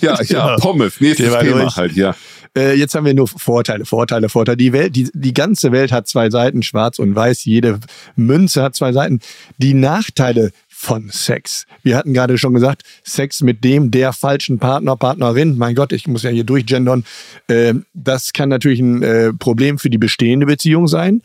[0.00, 1.76] ja, ja, Pommes, nächstes Thema durch.
[1.76, 2.14] halt, ja.
[2.56, 4.56] Äh, jetzt haben wir nur Vorteile, Vorteile, Vorteile.
[4.56, 7.44] Die Welt, die, die ganze Welt hat zwei Seiten, schwarz und weiß.
[7.44, 7.78] Jede
[8.16, 9.20] Münze hat zwei Seiten.
[9.58, 11.66] Die Nachteile von Sex.
[11.82, 15.58] Wir hatten gerade schon gesagt, Sex mit dem der falschen Partner, Partnerin.
[15.58, 17.04] Mein Gott, ich muss ja hier durchgendern.
[17.50, 21.20] Ähm, das kann natürlich ein äh, Problem für die bestehende Beziehung sein.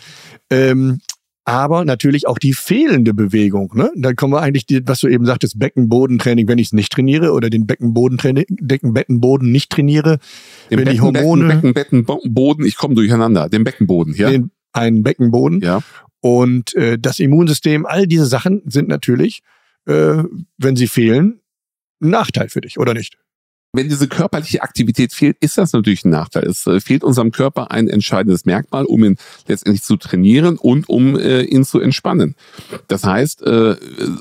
[0.50, 1.00] Ähm,
[1.46, 3.72] aber natürlich auch die fehlende Bewegung.
[3.76, 3.92] Ne?
[3.96, 7.32] Da kommen wir eigentlich, die, was du eben sagtest, Beckenbodentraining, wenn ich es nicht trainiere
[7.32, 10.20] oder den Beckenbodentraining, Beckenboden nicht trainiere,
[10.70, 14.52] den wenn Becken, die Hormone, Becken, Becken, Beckenboden, ich komme durcheinander, den Beckenboden, ja, den,
[14.74, 15.82] einen Beckenboden, ja,
[16.26, 19.44] und äh, das Immunsystem, all diese Sachen sind natürlich,
[19.86, 20.24] äh,
[20.58, 21.40] wenn sie fehlen,
[22.02, 23.20] ein Nachteil für dich, oder nicht?
[23.76, 26.46] Wenn diese körperliche Aktivität fehlt, ist das natürlich ein Nachteil.
[26.46, 31.18] Es äh, fehlt unserem Körper ein entscheidendes Merkmal, um ihn letztendlich zu trainieren und um
[31.18, 32.36] äh, ihn zu entspannen.
[32.88, 33.76] Das heißt, äh,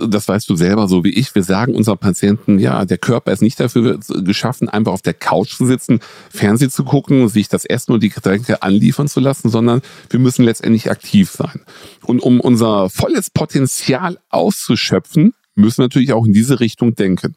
[0.09, 3.43] das weißt du selber so wie ich, wir sagen unseren Patienten, ja, der Körper ist
[3.43, 7.93] nicht dafür geschaffen, einfach auf der Couch zu sitzen, Fernsehen zu gucken, sich das Essen
[7.93, 11.61] und die Getränke anliefern zu lassen, sondern wir müssen letztendlich aktiv sein.
[12.03, 17.37] Und um unser volles Potenzial auszuschöpfen, müssen wir natürlich auch in diese Richtung denken.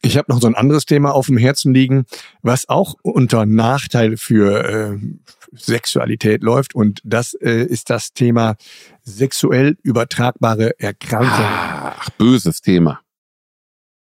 [0.00, 2.06] Ich habe noch so ein anderes Thema auf dem Herzen liegen,
[2.42, 4.98] was auch unter Nachteil für äh,
[5.52, 6.74] Sexualität läuft.
[6.74, 8.56] Und das äh, ist das Thema
[9.02, 11.32] sexuell übertragbare Erkrankungen.
[11.32, 13.00] Ach, böses Thema.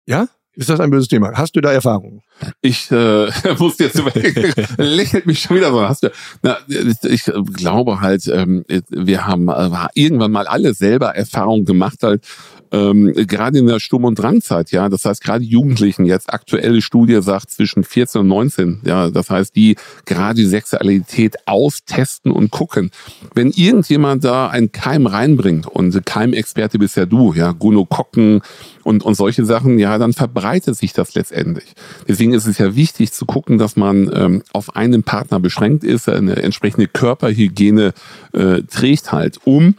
[0.06, 0.28] Ja?
[0.52, 1.32] Ist das ein böses Thema?
[1.36, 2.22] Hast du da Erfahrungen?
[2.60, 5.80] Ich äh, muss jetzt überlegen, lächelt mich schon wieder so.
[5.80, 6.10] Hast du,
[6.42, 7.24] na, ich
[7.54, 12.26] glaube halt, ähm, wir haben äh, irgendwann mal alle selber Erfahrungen gemacht, halt
[12.72, 17.20] ähm, gerade in der Sturm- und Drangzeit, ja, das heißt gerade Jugendlichen, jetzt aktuelle Studie
[17.22, 22.90] sagt zwischen 14 und 19, ja, das heißt, die gerade die Sexualität austesten und gucken.
[23.34, 28.42] Wenn irgendjemand da einen Keim reinbringt und Keimexperte bist ja du, ja, Gonokokken
[28.84, 31.74] und, und solche Sachen, ja, dann verbreitet sich das letztendlich.
[32.08, 36.08] Deswegen ist es ja wichtig zu gucken, dass man ähm, auf einen Partner beschränkt ist,
[36.08, 37.92] eine entsprechende Körperhygiene
[38.32, 39.74] äh, trägt halt, um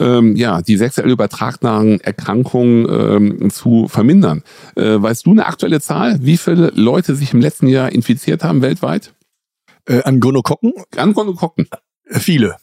[0.00, 4.42] ähm, ja, die sexuell übertragbaren Erkrankungen ähm, zu vermindern.
[4.74, 8.62] Äh, weißt du eine aktuelle Zahl, wie viele Leute sich im letzten Jahr infiziert haben
[8.62, 9.12] weltweit?
[9.86, 10.72] Äh, an Gonokokken?
[10.96, 11.68] An Gonokokken.
[12.06, 12.56] Äh, viele.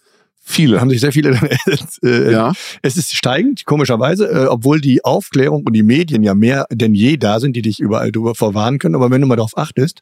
[0.50, 0.80] Viele.
[0.80, 1.38] Haben sich sehr viele.
[2.04, 2.54] äh, ja.
[2.82, 7.17] Es ist steigend, komischerweise, äh, obwohl die Aufklärung und die Medien ja mehr denn je
[7.17, 8.95] da sind, die dich überall drüber vorwarnen können.
[8.95, 10.00] Aber wenn du mal darauf achtest,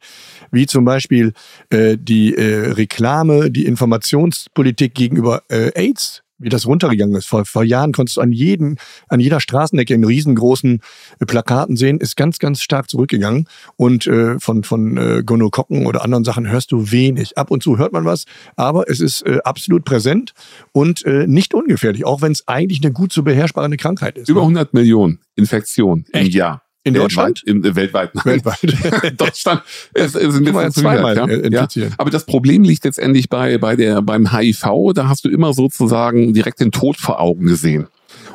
[0.52, 1.34] wie zum Beispiel
[1.72, 7.28] äh, die äh, Reklame, die Informationspolitik gegenüber äh, AIDS wie das runtergegangen ist.
[7.28, 10.82] Vor, vor Jahren konntest du an jedem, an jeder Straßenecke in riesengroßen
[11.20, 13.48] äh, Plakaten sehen, ist ganz, ganz stark zurückgegangen.
[13.76, 17.38] Und äh, von, von äh, Gonokokken oder anderen Sachen hörst du wenig.
[17.38, 20.34] Ab und zu hört man was, aber es ist äh, absolut präsent
[20.72, 24.30] und äh, nicht ungefährlich, auch wenn es eigentlich eine gut zu beherrschbare Krankheit ist.
[24.30, 24.80] Über 100 ne?
[24.80, 26.65] Millionen Infektionen im Jahr.
[26.86, 27.42] In Deutschland?
[27.46, 28.14] Im, äh, weltweit.
[28.14, 28.26] Nein.
[28.26, 29.20] Weltweit.
[29.20, 29.64] Deutschland
[29.96, 31.68] ist, ist ein bisschen zweimal ja?
[31.68, 31.88] Ja.
[31.98, 34.94] Aber das Problem liegt letztendlich bei, bei der, beim HIV.
[34.94, 37.88] Da hast du immer sozusagen direkt den Tod vor Augen gesehen.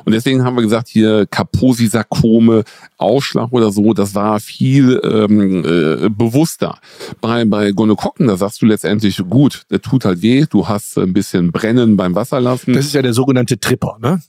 [0.05, 2.65] Und deswegen haben wir gesagt, hier Kaposi-Sarkome,
[2.97, 6.79] Ausschlag oder so, das war viel ähm, äh, bewusster.
[7.21, 11.13] Bei, bei Gonokokken, da sagst du letztendlich, gut, der tut halt weh, du hast ein
[11.13, 12.75] bisschen Brennen beim Wasserlassen.
[12.75, 14.21] Das ist ja der sogenannte Tripper, ne?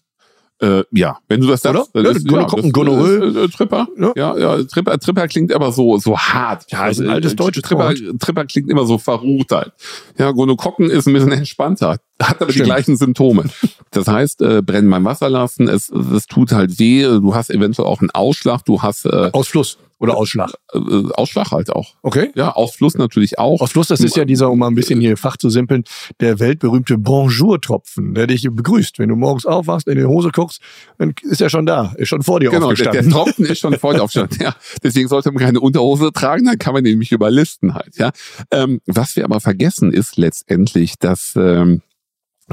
[0.62, 2.04] Äh, ja, wenn du das sagst, Oder?
[2.04, 2.72] das ist, ja, gucken.
[2.72, 3.88] Äh, äh, Tripper.
[3.98, 4.14] Ja.
[4.16, 6.66] ja, ja, Tripper, Tripper klingt aber so, so hart.
[6.72, 8.00] Ja, ist ein altes deutsches Tripper, Wort.
[8.20, 9.72] Tripper klingt immer so verruht halt.
[10.20, 11.98] Ja, Gonokokken ist ein bisschen entspannter,
[12.30, 12.66] hat aber Stimmt.
[12.66, 13.46] die gleichen Symptome.
[13.92, 17.88] Das heißt, äh, brennen beim Wasser lassen, es, es tut halt weh, du hast eventuell
[17.88, 19.06] auch einen Ausschlag, du hast...
[19.06, 19.78] Äh, Ausfluss.
[20.02, 20.52] Oder Ausschlag?
[20.74, 21.94] Äh, äh, Ausschlag halt auch.
[22.02, 22.32] Okay.
[22.34, 23.62] Ja, Ausfluss natürlich auch.
[23.62, 25.84] Ausfluss, das ist ja dieser, um mal ein bisschen hier Fach zu simpeln,
[26.20, 28.98] der weltberühmte Bonjour-Tropfen, der dich begrüßt.
[28.98, 30.60] Wenn du morgens aufwachst, in die Hose guckst,
[30.98, 33.04] dann ist er schon da, ist schon vor dir genau, aufgestanden.
[33.04, 34.40] Genau, der, der Tropfen ist schon vor dir aufgestanden.
[34.42, 37.96] Ja, deswegen sollte man keine Unterhose tragen, dann kann man nämlich überlisten halt.
[37.98, 38.10] Ja,
[38.50, 41.84] ähm, Was wir aber vergessen ist letztendlich, dass ähm,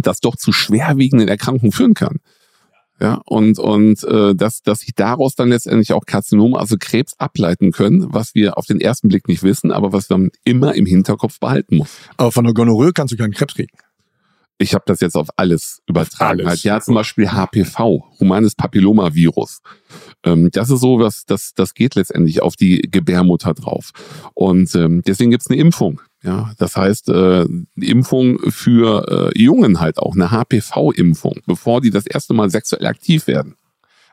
[0.02, 2.18] das doch zu schwerwiegenden Erkrankungen führen kann.
[3.00, 7.70] Ja, und, und äh, dass, dass sich daraus dann letztendlich auch Karzinome, also Krebs, ableiten
[7.70, 11.38] können, was wir auf den ersten Blick nicht wissen, aber was man immer im Hinterkopf
[11.38, 11.90] behalten muss.
[12.16, 13.76] Aber von der Gonorrhoe kannst du keinen Krebs kriegen.
[14.61, 16.40] Ich habe das jetzt auf alles übertragen.
[16.40, 16.48] Alles.
[16.48, 16.62] Halt.
[16.64, 19.61] Ja, zum Beispiel HPV, humanes Papillomavirus.
[20.24, 23.92] Ähm, das ist so, was das, das geht letztendlich auf die Gebärmutter drauf.
[24.34, 26.00] Und ähm, deswegen gibt's eine Impfung.
[26.22, 32.07] Ja, das heißt, äh, Impfung für äh, Jungen halt auch, eine HPV-Impfung, bevor die das
[32.07, 33.54] erste Mal sexuell aktiv werden.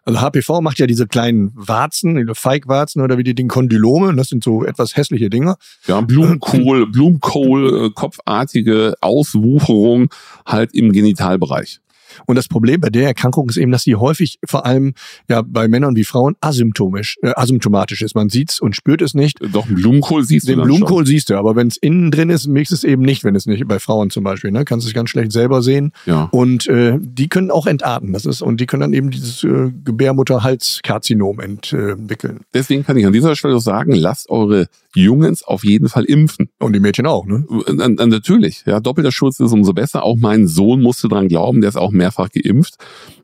[0.06, 4.16] Also HPV macht ja diese kleinen Warzen, diese Feigwarzen oder wie die Dinge Kondylome.
[4.16, 5.56] Das sind so etwas hässliche Dinge.
[5.88, 10.10] Ja, Blumenkohl, Blumenkohl, äh, kopfartige Auswucherung
[10.46, 11.80] halt im Genitalbereich.
[12.26, 14.94] Und das Problem bei der Erkrankung ist eben, dass sie häufig vor allem
[15.30, 18.16] ja bei Männern wie Frauen asymptomisch, äh, asymptomatisch ist.
[18.16, 19.40] Man sieht's und spürt es nicht.
[19.54, 20.62] Doch, Blumenkohl siehst Den du.
[20.62, 21.06] Den Blumenkohl schon.
[21.06, 23.46] siehst du, aber wenn es innen drin ist, merkst du es eben nicht, wenn es
[23.46, 24.52] nicht bei Frauen zum Beispiel.
[24.52, 24.66] Ne?
[24.66, 25.92] Kannst du es ganz schlecht selber sehen.
[26.06, 26.30] Ja.
[26.32, 28.14] Und äh, die können auch entarten.
[28.14, 32.42] Das ist, und die können dann eben dieses äh, Gebärmutterhalskarzinom entwickeln.
[32.54, 36.50] Deswegen kann ich an dieser Stelle sagen, lasst eure Jungens auf jeden Fall impfen.
[36.60, 37.46] Und die Mädchen auch, ne?
[37.68, 38.80] Natürlich, ja.
[38.80, 40.04] Doppelter Schutz ist umso besser.
[40.04, 42.76] Auch mein Sohn musste dran glauben, der ist auch mehrfach geimpft,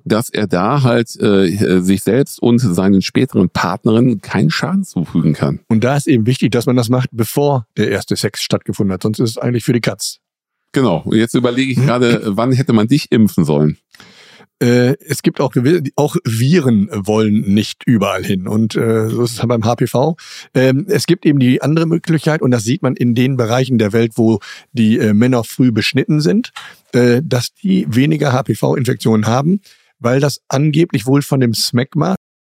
[0.03, 5.59] dass er da halt äh, sich selbst und seinen späteren Partnerinnen keinen Schaden zufügen kann.
[5.69, 9.03] Und da ist eben wichtig, dass man das macht, bevor der erste Sex stattgefunden hat.
[9.03, 10.19] Sonst ist es eigentlich für die Katz.
[10.73, 11.01] Genau.
[11.05, 11.85] Und jetzt überlege ich hm?
[11.85, 13.77] gerade, wann hätte man dich impfen sollen?
[14.61, 15.53] Äh, es gibt auch
[15.95, 20.15] auch Viren wollen nicht überall hin und äh, so ist es beim HPV.
[20.53, 23.91] Ähm, es gibt eben die andere Möglichkeit und das sieht man in den Bereichen der
[23.91, 24.39] Welt, wo
[24.71, 26.51] die äh, Männer früh beschnitten sind,
[26.93, 29.61] äh, dass die weniger HPV-Infektionen haben,
[29.99, 31.53] weil das angeblich wohl von dem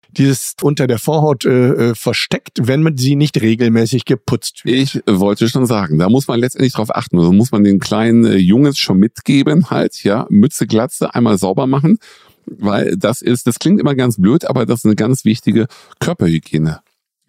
[0.09, 4.75] Smegma dieses unter der Vorhaut äh, äh, versteckt, wenn man sie nicht regelmäßig geputzt wird.
[4.77, 7.17] Ich wollte schon sagen, da muss man letztendlich drauf achten.
[7.17, 11.67] Also muss man den kleinen äh, Jungs schon mitgeben, halt, ja, Mütze, Glatze, einmal sauber
[11.67, 11.99] machen,
[12.45, 15.67] weil das ist, das klingt immer ganz blöd, aber das ist eine ganz wichtige
[15.99, 16.81] Körperhygiene.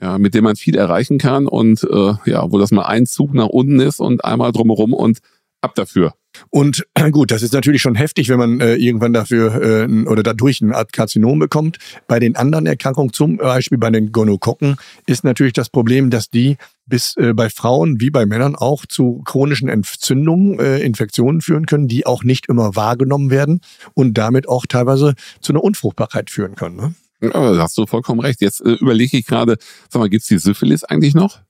[0.03, 3.35] Ja, mit dem man viel erreichen kann und äh, ja, wo das mal ein Zug
[3.35, 5.19] nach unten ist und einmal drumherum und
[5.61, 6.15] ab dafür.
[6.49, 10.63] Und gut, das ist natürlich schon heftig, wenn man äh, irgendwann dafür äh, oder dadurch
[10.63, 11.79] eine Art Karzinom bekommt.
[12.07, 16.57] Bei den anderen Erkrankungen, zum Beispiel bei den Gonokokken, ist natürlich das Problem, dass die
[16.87, 21.89] bis äh, bei Frauen wie bei Männern auch zu chronischen Entzündungen, äh, Infektionen führen können,
[21.89, 23.61] die auch nicht immer wahrgenommen werden
[23.95, 26.77] und damit auch teilweise zu einer Unfruchtbarkeit führen können.
[26.77, 26.95] Ne?
[27.23, 28.41] Ja, da hast du vollkommen recht.
[28.41, 29.57] Jetzt äh, überlege ich gerade,
[29.89, 31.41] sag mal, gibt's die Syphilis eigentlich noch?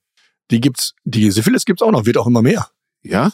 [0.50, 2.68] Die gibt's, die Syphilis gibt's auch noch, wird auch immer mehr.
[3.02, 3.32] Ja?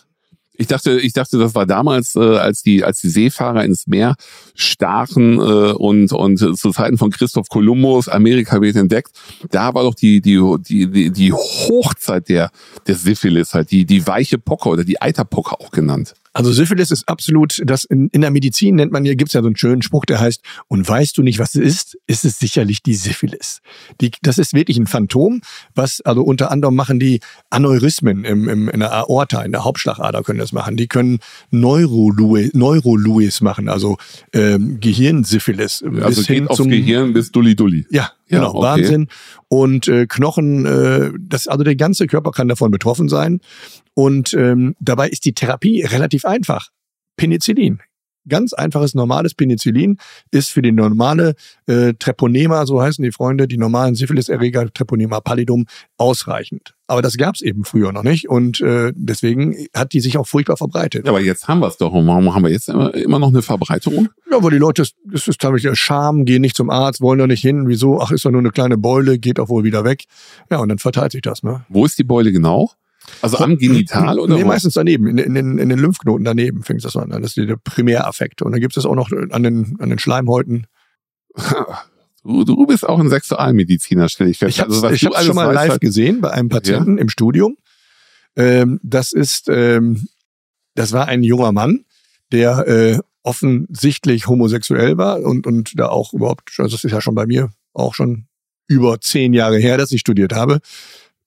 [0.59, 4.15] Ich dachte, ich dachte, das war damals, äh, als die, als die Seefahrer ins Meer
[4.55, 9.11] stachen äh, und und zu Zeiten von Christoph Kolumbus Amerika wird entdeckt.
[9.51, 12.51] Da war doch die die die die Hochzeit der
[12.87, 16.15] der Syphilis halt, die die weiche Pocke oder die Eiterpocke auch genannt.
[16.37, 19.47] Also Syphilis ist absolut, das in, in der Medizin nennt man hier, gibt's ja so
[19.47, 22.83] einen schönen Spruch, der heißt, und weißt du nicht, was es ist, ist es sicherlich
[22.83, 23.63] die Syphilis.
[24.03, 25.41] Die, das ist wirklich ein Phantom,
[25.75, 30.23] was, also unter anderem machen die Aneurysmen im, im, in der Aorta, in der Hauptschlagader
[30.25, 30.77] können das machen.
[30.77, 31.21] Die können
[31.51, 33.97] Neuroluis, Neuroluis machen, also
[34.35, 35.83] ähm, Gehirnsyphilis.
[35.83, 37.87] Also bis geht aufs Gehirn bis Dulli-Dulli.
[37.89, 38.63] Ja, ja, genau, okay.
[38.63, 39.09] Wahnsinn.
[39.49, 43.41] Und äh, Knochen, äh, das, also der ganze Körper kann davon betroffen sein.
[43.95, 46.69] Und ähm, dabei ist die Therapie relativ einfach.
[47.17, 47.81] Penicillin.
[48.29, 49.99] Ganz einfaches, normales Penicillin
[50.31, 51.35] ist für die normale
[51.67, 55.67] äh, Treponema, so heißen die Freunde, die normalen Syphiliserreger, Treponema pallidum,
[55.99, 56.75] ausreichend.
[56.89, 60.27] Aber das gab es eben früher noch nicht und äh, deswegen hat die sich auch
[60.27, 61.05] furchtbar verbreitet.
[61.05, 61.93] Ja, aber jetzt haben wir es doch.
[61.93, 64.09] Warum haben wir jetzt immer, immer noch eine Verbreiterung?
[64.31, 67.43] Ja, weil die Leute, das ist tatsächlich Scham, gehen nicht zum Arzt, wollen da nicht
[67.43, 67.67] hin.
[67.67, 68.01] Wieso?
[68.01, 70.05] Ach, ist doch nur eine kleine Beule, geht auch wohl wieder weg.
[70.51, 71.43] Ja, und dann verteilt sich das.
[71.43, 71.65] Ne?
[71.69, 72.71] Wo ist die Beule genau?
[73.23, 74.37] Also am Genital oder?
[74.37, 74.49] Nee, wo?
[74.49, 77.11] meistens daneben, in, in, den, in den Lymphknoten daneben fängt das an.
[77.11, 78.43] Das ist der Primäraffekt.
[78.43, 80.67] Und dann gibt es auch noch an den, an den Schleimhäuten.
[82.27, 84.57] Du, du bist auch ein Sexualmediziner, stelle ich fest.
[84.57, 87.03] Ich habe also, ich hab's schon mal live halt gesehen bei einem Patienten ja?
[87.03, 87.57] im Studium.
[88.35, 90.09] Ähm, das ist, ähm,
[90.75, 91.85] das war ein junger Mann,
[92.33, 97.15] der äh, offensichtlich homosexuell war und, und da auch überhaupt, also das ist ja schon
[97.15, 98.27] bei mir auch schon
[98.69, 100.61] über zehn Jahre her, dass ich studiert habe.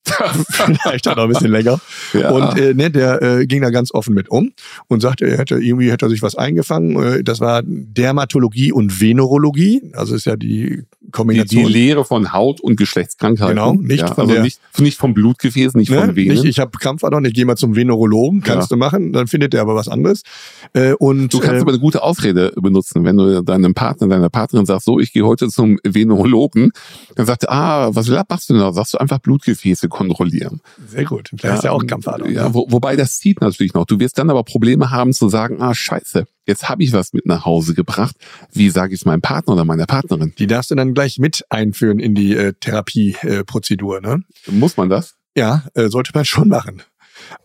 [0.50, 1.80] Vielleicht auch noch ein bisschen länger.
[2.13, 2.32] Ja.
[2.32, 4.52] Und äh, ne, der äh, ging da ganz offen mit um
[4.88, 7.02] und sagte, er hätte irgendwie hätte er sich was eingefangen.
[7.02, 9.91] Äh, das war Dermatologie und Venerologie.
[9.93, 11.65] Also ist ja die Kombination.
[11.65, 13.56] Die, die Lehre von Haut- und Geschlechtskrankheiten.
[13.56, 16.36] Genau, nicht ja, von also der, nicht, nicht vom Blutgefäß, nicht ne, von Venen.
[16.36, 18.76] Nicht, ich habe Krampfadern, ich gehe mal zum Venerologen, kannst ja.
[18.76, 20.24] du machen, dann findet er aber was anderes.
[20.74, 24.30] Äh, und, du kannst äh, aber eine gute Ausrede benutzen, wenn du deinem Partner, deiner
[24.30, 26.72] Partnerin sagst, so, ich gehe heute zum Venerologen,
[27.15, 28.72] dann sagt er, ah, was machst du denn da?
[28.74, 30.62] Sagst du einfach Blutgefäße kontrollieren.
[30.88, 32.31] Sehr gut, vielleicht ja, ist ja auch Krampfadern.
[32.31, 33.85] Ja, wo, wobei das zieht natürlich noch.
[33.85, 37.25] Du wirst dann aber Probleme haben zu sagen, ah, scheiße, jetzt habe ich was mit
[37.25, 38.15] nach Hause gebracht.
[38.51, 40.33] Wie sage ich es meinem Partner oder meiner Partnerin?
[40.39, 43.97] Die darfst du dann gleich mit einführen in die äh, Therapieprozedur.
[43.97, 44.23] Äh, ne?
[44.47, 45.15] Muss man das?
[45.35, 46.81] Ja, äh, sollte man schon machen.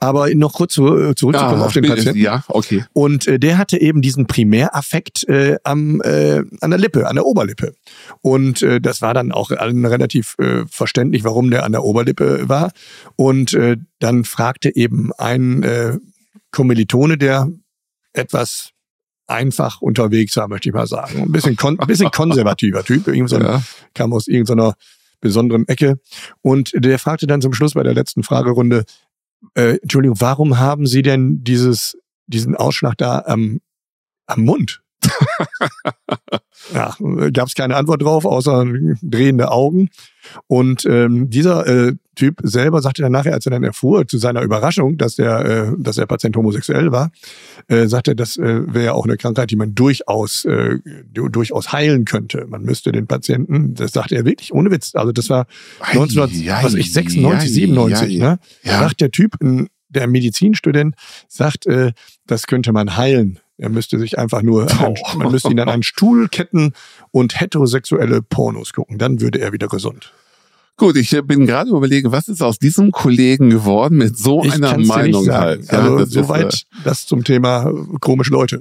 [0.01, 2.19] Aber noch kurz zu, äh, zurückzukommen ja, auf den Patienten.
[2.19, 2.85] Ja, okay.
[2.93, 7.27] Und äh, der hatte eben diesen Primäraffekt äh, am, äh, an der Lippe, an der
[7.27, 7.75] Oberlippe.
[8.21, 12.73] Und äh, das war dann auch relativ äh, verständlich, warum der an der Oberlippe war.
[13.17, 15.99] Und äh, dann fragte eben ein äh,
[16.51, 17.49] Kommilitone, der
[18.13, 18.71] etwas
[19.27, 21.23] einfach unterwegs war, möchte ich mal sagen.
[21.23, 23.63] Ein bisschen, kon ein bisschen konservativer Typ, so ja.
[23.95, 24.75] kam aus irgendeiner
[25.21, 25.99] besonderen Ecke.
[26.43, 28.85] Und der fragte dann zum Schluss bei der letzten Fragerunde,
[29.55, 33.61] äh, Entschuldigung, warum haben Sie denn dieses, diesen Ausschlag da am,
[34.27, 34.83] am Mund?
[36.75, 36.97] ja,
[37.33, 38.67] gab es keine Antwort drauf, außer
[39.03, 39.91] drehende Augen.
[40.47, 44.43] Und ähm, dieser äh, Typ selber sagte dann nachher, als er dann erfuhr, zu seiner
[44.43, 47.11] Überraschung, dass der, äh, dass der Patient homosexuell war,
[47.69, 50.79] äh, sagte, das äh, wäre auch eine Krankheit, die man durchaus, äh,
[51.13, 52.47] durchaus heilen könnte.
[52.49, 55.47] Man müsste den Patienten, das sagte er wirklich ohne Witz, also das war
[55.81, 58.39] 1996, 97, ne?
[58.63, 58.81] Ja.
[58.81, 59.37] Sagt der Typ,
[59.89, 60.95] der Medizinstudent,
[61.29, 61.93] sagt, äh,
[62.27, 63.39] das könnte man heilen.
[63.57, 66.73] Er müsste sich einfach nur, einen, man müsste ihn an einen Stuhl ketten
[67.13, 68.99] und heterosexuelle Pornos gucken.
[68.99, 70.13] Dann würde er wieder gesund.
[70.77, 74.77] Gut, ich bin gerade überlegen, was ist aus diesem Kollegen geworden mit so ich einer
[74.79, 75.71] Meinung halt.
[75.71, 78.61] Ja, also soweit äh, das zum Thema komische Leute.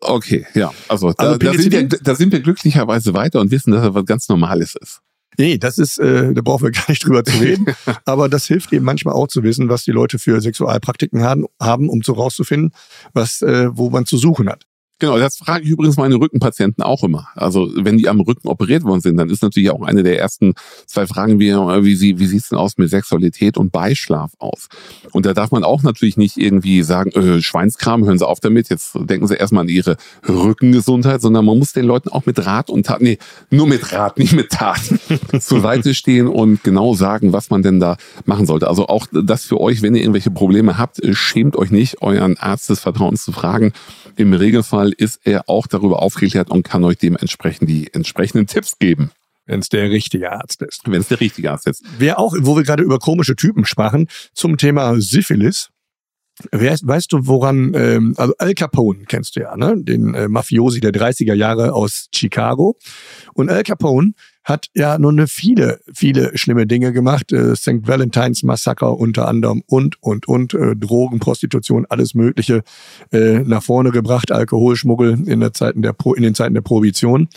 [0.00, 0.72] Okay, ja.
[0.88, 3.94] Also, also da, da, sind wir, da sind wir glücklicherweise weiter und wissen, dass das
[3.94, 5.00] was ganz Normales ist.
[5.36, 7.66] Nee, das ist, äh, da brauchen wir gar nicht drüber zu reden.
[8.04, 11.88] aber das hilft eben manchmal auch zu wissen, was die Leute für Sexualpraktiken haben, haben
[11.88, 12.72] um so rauszufinden,
[13.12, 14.66] was, äh, wo man zu suchen hat.
[15.04, 17.28] Genau, das frage ich übrigens meine Rückenpatienten auch immer.
[17.34, 20.54] Also wenn die am Rücken operiert worden sind, dann ist natürlich auch eine der ersten
[20.86, 24.68] zwei Fragen, wie, wie, sie, wie sieht's denn aus mit Sexualität und Beischlaf aus?
[25.12, 28.70] Und da darf man auch natürlich nicht irgendwie sagen, äh, Schweinskram, hören Sie auf damit,
[28.70, 32.70] jetzt denken Sie erstmal an Ihre Rückengesundheit, sondern man muss den Leuten auch mit Rat
[32.70, 33.18] und Tat, nee,
[33.50, 34.80] nur mit Rat, nicht mit Tat,
[35.38, 38.68] zur Seite stehen und genau sagen, was man denn da machen sollte.
[38.68, 42.70] Also auch das für euch, wenn ihr irgendwelche Probleme habt, schämt euch nicht, euren Arzt
[42.70, 43.74] des Vertrauens zu fragen.
[44.16, 49.10] Im Regelfall ist er auch darüber aufgeklärt und kann euch dementsprechend die entsprechenden Tipps geben.
[49.46, 50.82] Wenn es der richtige Arzt ist.
[50.86, 51.84] Wenn es der richtige Arzt ist.
[51.98, 55.68] Wer auch, wo wir gerade über komische Typen sprachen, zum Thema Syphilis.
[56.50, 59.76] Weißt, weißt du, woran, ähm, also Al Capone kennst du ja, ne?
[59.76, 62.76] Den äh, Mafiosi der 30er Jahre aus Chicago.
[63.34, 64.14] Und Al Capone
[64.44, 67.32] hat ja nun eine viele, viele schlimme Dinge gemacht.
[67.32, 67.88] Äh, St.
[67.88, 72.62] Valentines Massaker unter anderem und, und, und, äh, Drogen, Prostitution, alles Mögliche
[73.10, 77.28] äh, nach vorne gebracht, Alkoholschmuggel in, der Zeiten der Pro, in den Zeiten der Prohibition.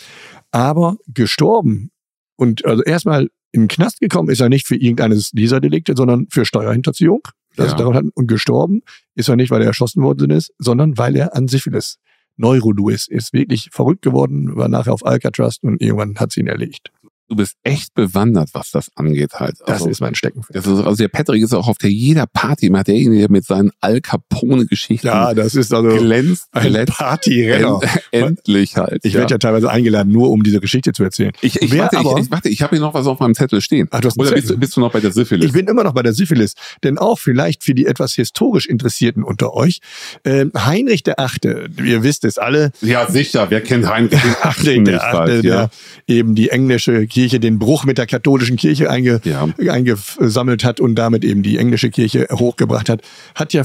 [0.52, 1.92] Aber gestorben
[2.36, 6.28] und also erstmal in den Knast gekommen ist er nicht für irgendeines dieser Delikte, sondern
[6.30, 7.22] für Steuerhinterziehung.
[7.56, 7.78] Das ja.
[7.78, 8.82] daran und gestorben
[9.16, 11.98] ist er nicht, weil er erschossen worden ist, sondern weil er an Syphilis
[12.38, 16.92] Neurolouis ist wirklich verrückt geworden, war nachher auf Alcatraz und irgendwann hat sie ihn erlegt
[17.30, 19.56] du bist echt bewandert, was das angeht halt.
[19.66, 20.56] Also, das ist mein Steckenpferd.
[20.56, 23.46] Das ist, also der Patrick ist auch auf der jeder Party immer derjenige, der mit
[23.46, 26.48] seinen Al Capone-Geschichten ja, das ist also glänzt.
[26.52, 27.80] Ein Partyrenner.
[28.12, 29.04] End, endlich halt.
[29.04, 29.20] Ich ja.
[29.20, 31.32] werde ja teilweise eingeladen, nur um diese Geschichte zu erzählen.
[31.42, 33.62] Ich, ich, warte, aber, ich, ich, warte, ich habe hier noch was auf meinem Zettel
[33.62, 33.88] stehen.
[33.92, 35.46] Ach, du hast Oder bist du, bist du noch bei der Syphilis?
[35.46, 36.54] Ich bin immer noch bei der Syphilis.
[36.84, 39.80] Denn auch vielleicht für die etwas historisch Interessierten unter euch,
[40.24, 42.72] äh, Heinrich der Achte, ihr wisst es alle.
[42.82, 43.48] Ja, sicher.
[43.50, 44.84] Wer kennt Heinrich der Achte?
[44.84, 45.70] der Achte, halt, ja.
[46.08, 49.48] eben die englische Kirche den Bruch mit der katholischen Kirche einge, ja.
[49.58, 53.02] eingesammelt hat und damit eben die englische Kirche hochgebracht hat,
[53.34, 53.64] hat ja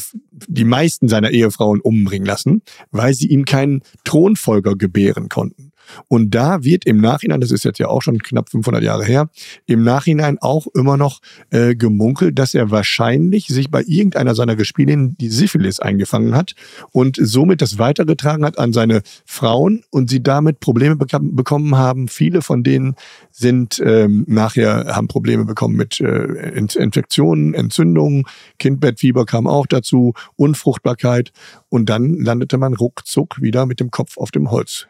[0.49, 5.72] die meisten seiner Ehefrauen umbringen lassen, weil sie ihm keinen Thronfolger gebären konnten.
[6.09, 9.29] Und da wird im Nachhinein, das ist jetzt ja auch schon knapp 500 Jahre her,
[9.67, 11.21] im Nachhinein auch immer noch
[11.51, 16.55] äh, gemunkelt, dass er wahrscheinlich sich bei irgendeiner seiner Gespielinnen die Syphilis eingefangen hat
[16.91, 22.09] und somit das weitergetragen hat an seine Frauen und sie damit Probleme bekommen haben.
[22.09, 22.97] Viele von denen
[23.31, 26.25] sind ähm, nachher haben Probleme bekommen mit äh,
[26.57, 28.25] Infektionen, Entzündungen,
[28.59, 31.33] Kindbettfieber kam auch dazu, Unfruchtbarkeit
[31.69, 34.87] und dann landete man ruckzuck wieder mit dem Kopf auf dem Holz.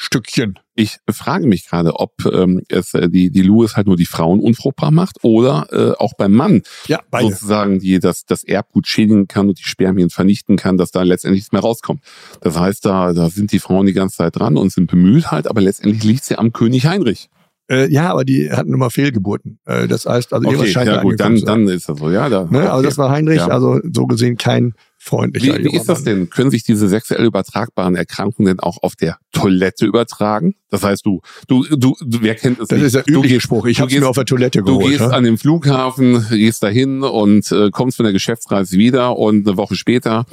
[0.00, 0.60] Stückchen.
[0.76, 4.38] Ich frage mich gerade, ob ähm, es äh, die, die Louis halt nur die Frauen
[4.38, 7.30] unfruchtbar macht oder äh, auch beim Mann ja, beide.
[7.30, 11.40] sozusagen die das, das Erbgut schädigen kann und die Spermien vernichten kann, dass da letztendlich
[11.40, 12.00] nichts mehr rauskommt.
[12.40, 15.48] Das heißt, da, da sind die Frauen die ganze Zeit dran und sind bemüht halt,
[15.48, 17.28] aber letztendlich liegt sie am König Heinrich.
[17.68, 19.58] Äh, ja, aber die hatten immer Fehlgeburten.
[19.66, 22.28] Äh, das heißt, also okay, ja gut, dann, dann ist das so, ja.
[22.28, 22.58] Da, ne?
[22.58, 22.68] okay.
[22.68, 23.48] Aber das war Heinrich, ja.
[23.48, 24.74] also so gesehen kein
[25.08, 26.30] freundlicher Wie, wie ist das denn?
[26.30, 30.54] Können sich diese sexuell übertragbaren Erkrankungen denn auch auf der Toilette übertragen?
[30.70, 32.86] Das heißt, du, du, du, wer kennt es Das nicht?
[32.86, 33.66] ist der übliche Spruch.
[33.66, 34.84] Ich habe mir auf der Toilette geholt.
[34.84, 35.08] Du gehst ja?
[35.08, 39.74] an den Flughafen, gehst dahin und äh, kommst von der Geschäftsreise wieder und eine Woche
[39.74, 40.26] später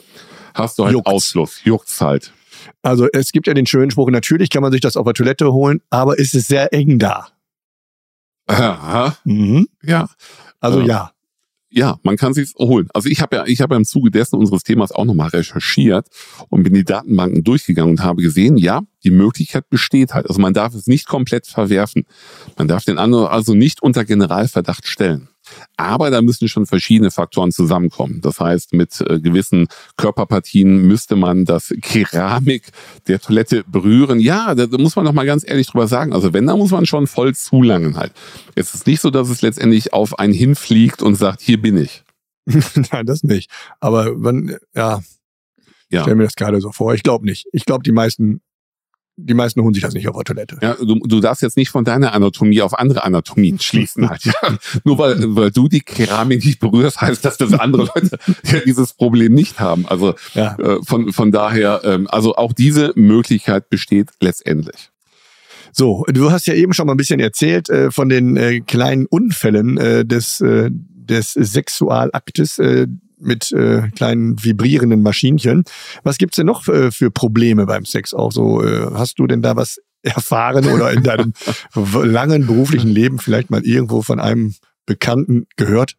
[0.54, 1.12] hast du halt Juckt's.
[1.12, 1.62] Ausfluss.
[1.64, 2.34] Juckt's halt.
[2.82, 5.52] Also es gibt ja den schönen Spruch, natürlich kann man sich das auf der Toilette
[5.52, 7.28] holen, aber es ist sehr eng da.
[8.48, 9.18] Aha.
[9.24, 9.68] Mhm.
[9.82, 10.10] Ja.
[10.60, 11.15] Also äh, ja
[11.76, 12.88] ja, man kann sich's holen.
[12.94, 16.08] Also ich habe ja, ich habe ja im Zuge dessen unseres Themas auch nochmal recherchiert
[16.50, 20.28] und bin die Datenbanken durchgegangen und habe gesehen, ja, die Möglichkeit besteht halt.
[20.28, 22.06] Also man darf es nicht komplett verwerfen.
[22.58, 25.28] Man darf den anderen also nicht unter Generalverdacht stellen.
[25.78, 28.22] Aber da müssen schon verschiedene Faktoren zusammenkommen.
[28.22, 29.68] Das heißt, mit äh, gewissen
[29.98, 32.64] Körperpartien müsste man das Keramik
[33.08, 34.20] der Toilette berühren.
[34.20, 36.14] Ja, da, da muss man noch mal ganz ehrlich drüber sagen.
[36.14, 38.14] Also wenn, da muss man schon voll zulangen halt.
[38.56, 42.04] Es ist nicht so, dass es letztendlich auf einen hinfliegt und sagt, hier bin ich.
[42.92, 43.50] Nein, das nicht.
[43.80, 45.02] Aber wenn, ja,
[45.90, 46.02] ja.
[46.04, 46.94] stell mir das gerade so vor.
[46.94, 47.48] Ich glaube nicht.
[47.52, 48.42] Ich glaube, die meisten
[49.18, 50.58] die meisten holen sich das nicht auf der Toilette.
[50.62, 54.10] Ja, du, du darfst jetzt nicht von deiner Anatomie auf andere Anatomien schließen.
[54.10, 54.34] Halt, ja.
[54.84, 58.94] Nur weil, weil du die Keramik nicht berührst, heißt das, dass andere Leute ja dieses
[58.94, 59.86] Problem nicht haben.
[59.88, 60.58] Also ja.
[60.58, 64.90] äh, von, von daher, ähm, also auch diese Möglichkeit besteht letztendlich.
[65.72, 69.06] So, du hast ja eben schon mal ein bisschen erzählt äh, von den äh, kleinen
[69.06, 72.88] Unfällen äh, des, äh, des Sexualaktes, äh,
[73.18, 75.64] mit äh, kleinen vibrierenden Maschinchen.
[76.04, 78.14] Was gibt's denn noch äh, für Probleme beim Sex?
[78.14, 81.34] Auch so, äh, hast du denn da was erfahren oder in deinem
[81.74, 84.54] langen beruflichen Leben vielleicht mal irgendwo von einem
[84.86, 85.96] Bekannten gehört?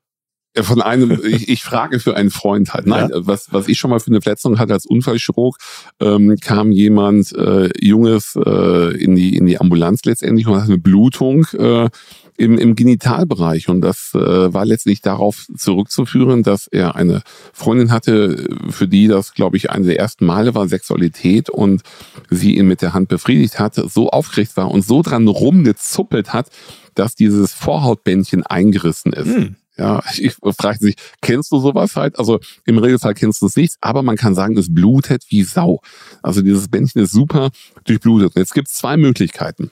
[0.58, 2.86] Von einem, ich, ich frage für einen Freund halt.
[2.86, 3.26] Nein, ja.
[3.26, 5.58] was, was ich schon mal für eine Verletzung hatte als Unfallchirurg,
[6.00, 10.78] ähm, kam jemand äh, Junges äh, in, die, in die Ambulanz letztendlich und hat eine
[10.78, 11.44] Blutung.
[11.52, 11.90] Äh,
[12.38, 13.68] im, im Genitalbereich.
[13.68, 14.18] Und das äh,
[14.52, 17.22] war letztlich darauf zurückzuführen, dass er eine
[17.52, 21.82] Freundin hatte, für die das, glaube ich, eine der ersten Male war, Sexualität und
[22.30, 26.48] sie ihn mit der Hand befriedigt hatte, so aufgeregt war und so dran rumgezuppelt hat,
[26.94, 29.26] dass dieses Vorhautbändchen eingerissen ist.
[29.26, 29.56] Hm.
[29.78, 32.18] Ja, ich frage sich, kennst du sowas halt?
[32.18, 35.80] Also im Regelfall kennst du es nicht, aber man kann sagen, es blutet wie Sau.
[36.22, 37.50] Also dieses Bändchen ist super
[37.84, 38.36] durchblutet.
[38.36, 39.70] Jetzt gibt es zwei Möglichkeiten.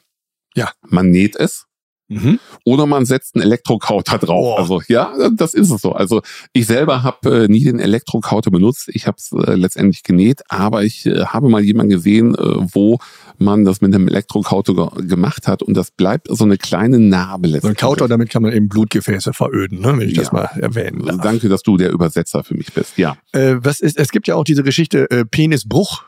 [0.55, 1.65] Ja, man näht es,
[2.09, 2.39] Mhm.
[2.65, 4.57] Oder man setzt einen Elektrokauter drauf.
[4.57, 4.61] Oh.
[4.61, 5.93] Also ja, das ist es so.
[5.93, 8.91] Also ich selber habe äh, nie den Elektrokauter benutzt.
[8.93, 12.39] Ich habe es äh, letztendlich genäht, aber ich äh, habe mal jemanden gesehen, äh,
[12.73, 12.99] wo
[13.39, 17.61] man das mit einem Elektrokauter ge gemacht hat und das bleibt so eine kleine Narbe.
[17.61, 19.99] So ein Kauter, damit kann man eben Blutgefäße veröden, ne?
[19.99, 20.23] wenn ich ja.
[20.23, 21.21] das mal erwähnen darf.
[21.21, 22.97] Danke, dass du der Übersetzer für mich bist.
[22.97, 23.17] Ja.
[23.33, 23.99] Äh, was ist?
[23.99, 26.05] Es gibt ja auch diese Geschichte äh, Penisbruch.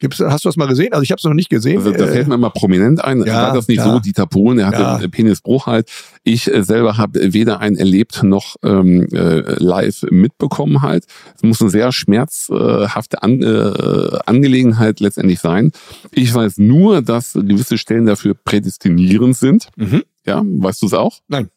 [0.00, 0.92] Gibt's, hast du das mal gesehen?
[0.92, 1.78] Also ich habe es noch nicht gesehen.
[1.78, 3.24] Also, da fällt äh, mir immer prominent ein.
[3.24, 3.92] Ja, War das nicht ja.
[3.92, 3.98] so?
[3.98, 5.08] Dieter Bohlen, er hatte ja.
[5.08, 5.90] Penisbruch halt.
[6.22, 11.04] Ich äh, selber habe weder einen erlebt noch ähm, äh, live mitbekommen halt.
[11.36, 15.72] Es muss eine sehr schmerzhafte An äh, Angelegenheit letztendlich sein.
[16.12, 19.68] Ich weiß nur, dass gewisse Stellen dafür prädestinierend sind.
[19.76, 20.04] Mhm.
[20.24, 21.18] Ja, weißt du es auch?
[21.26, 21.48] Nein.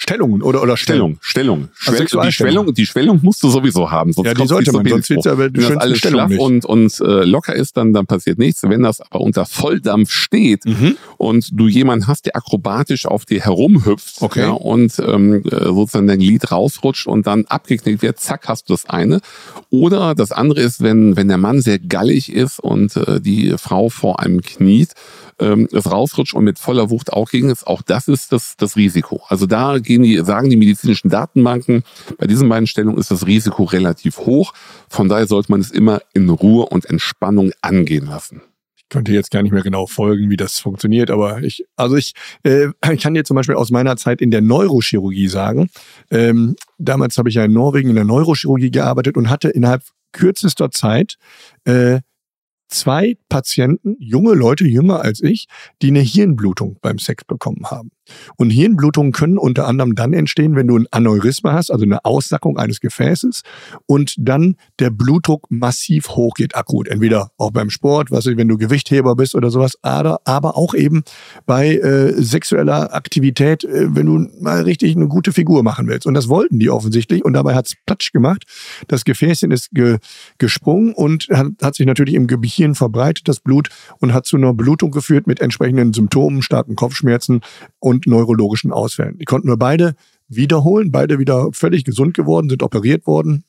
[0.00, 1.70] Stellungen oder oder Stellung, Stellung.
[1.74, 4.86] Schwell, also die Schwellung, die Schwellung musst du sowieso haben, sonst ja, die sollte man,
[4.86, 6.40] sonst wird's aber Wenn das alles schlaff nicht.
[6.40, 8.62] und und äh, locker ist, dann dann passiert nichts.
[8.62, 10.96] Wenn das aber unter Volldampf steht mhm.
[11.16, 14.42] und du jemanden hast, der akrobatisch auf dir herumhüpft okay.
[14.42, 18.74] ja, und ähm, äh, sozusagen dein Glied rausrutscht und dann abgeknickt wird, zack, hast du
[18.74, 19.20] das eine.
[19.70, 23.88] Oder das andere ist, wenn wenn der Mann sehr gallig ist und äh, die Frau
[23.88, 24.92] vor einem kniet
[25.40, 28.76] ähm, es rausrutscht und mit voller Wucht auch gegen ist, auch das ist das, das
[28.76, 29.22] Risiko.
[29.28, 31.82] Also da gehen die, sagen die medizinischen Datenbanken,
[32.18, 34.52] bei diesen beiden Stellungen ist das Risiko relativ hoch.
[34.88, 38.42] Von daher sollte man es immer in Ruhe und Entspannung angehen lassen
[38.76, 42.14] Ich könnte jetzt gar nicht mehr genau folgen, wie das funktioniert, aber ich, also ich,
[42.42, 45.70] äh, ich kann dir zum Beispiel aus meiner Zeit in der Neurochirurgie sagen.
[46.10, 49.82] Ähm, damals habe ich ja in Norwegen in der Neurochirurgie gearbeitet und hatte innerhalb
[50.12, 51.16] kürzester Zeit
[51.64, 52.00] äh,
[52.68, 55.46] zwei Patienten, junge Leute, jünger als ich,
[55.82, 57.90] die eine Hirnblutung beim Sex bekommen haben.
[58.36, 62.58] Und Hirnblutungen können unter anderem dann entstehen, wenn du ein Aneurysma hast, also eine Aussackung
[62.58, 63.42] eines Gefäßes
[63.86, 66.88] und dann der Blutdruck massiv hochgeht akut.
[66.88, 71.02] Entweder auch beim Sport, was wenn du Gewichtheber bist oder sowas, aber, aber auch eben
[71.46, 76.06] bei äh, sexueller Aktivität, äh, wenn du mal richtig eine gute Figur machen willst.
[76.06, 78.44] Und das wollten die offensichtlich und dabei hat's Platsch gemacht.
[78.88, 79.98] Das Gefäßchen ist ge,
[80.38, 83.68] gesprungen und hat, hat sich natürlich im Gehirn verbreitet, das Blut,
[84.00, 87.40] und hat zu einer Blutung geführt mit entsprechenden Symptomen, starken Kopfschmerzen
[87.78, 89.18] und und neurologischen Ausfällen.
[89.18, 89.94] Die konnten wir beide
[90.28, 93.44] wiederholen, beide wieder völlig gesund geworden, sind operiert worden,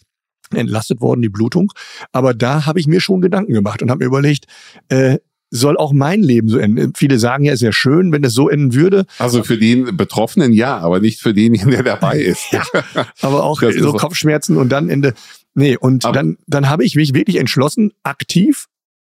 [0.53, 1.71] entlastet worden, die Blutung.
[2.11, 4.45] Aber da habe ich mir schon Gedanken gemacht und habe mir überlegt,
[4.89, 5.17] äh,
[5.51, 6.93] soll auch mein Leben so enden.
[6.95, 9.05] Viele sagen ja, es wäre schön, wenn es so enden würde.
[9.17, 12.51] Also für den Betroffenen ja, aber nicht für denjenigen, der dabei ist.
[12.51, 12.63] ja,
[13.21, 15.13] aber auch das so Kopfschmerzen und dann Ende.
[15.55, 18.67] Nee, und aber dann, dann habe ich mich wirklich entschlossen, aktiv,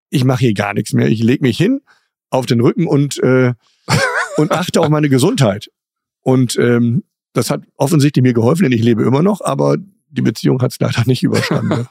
[0.09, 1.09] ich mache hier gar nichts mehr.
[1.09, 1.83] Ich lege mich hin
[2.31, 3.53] auf den Rücken und äh,
[4.41, 5.71] und achte auf meine Gesundheit.
[6.23, 9.77] Und ähm, das hat offensichtlich mir geholfen, denn ich lebe immer noch, aber
[10.13, 11.87] die Beziehung hat es leider nicht überstanden.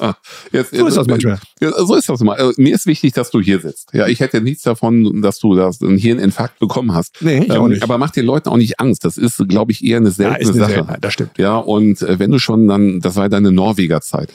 [0.52, 1.38] jetzt, so ist das manchmal.
[1.60, 2.36] So ist das mal.
[2.36, 3.92] Also, mir ist wichtig, dass du hier sitzt.
[3.92, 7.16] Ja, ich hätte nichts davon, dass du das einen Hirninfarkt bekommen hast.
[7.20, 7.82] Nee, ich ähm, auch nicht.
[7.82, 9.04] Aber mach den Leuten auch nicht Angst.
[9.04, 10.72] Das ist, glaube ich, eher eine seltene ja, ist eine Sache.
[10.72, 11.38] Seltenheit, das stimmt.
[11.38, 14.30] Ja, und äh, wenn du schon dann, das war deine Norweger Zeit.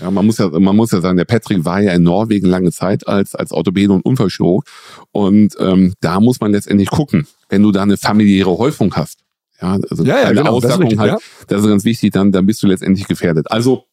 [0.00, 2.72] Ja, man muss ja, man muss ja sagen, der Patrick war ja in Norwegen lange
[2.72, 4.64] Zeit als, als Orthopäde und Unfallchirurg.
[5.12, 9.20] Und ähm, da muss man letztendlich gucken, wenn du da eine familiäre Häufung hast.
[9.60, 11.18] Ja, also ja, ja, eine genau, Aussagung das halt, ja.
[11.48, 13.50] das ist ganz wichtig, dann, dann bist du letztendlich gefährdet.
[13.50, 13.84] Also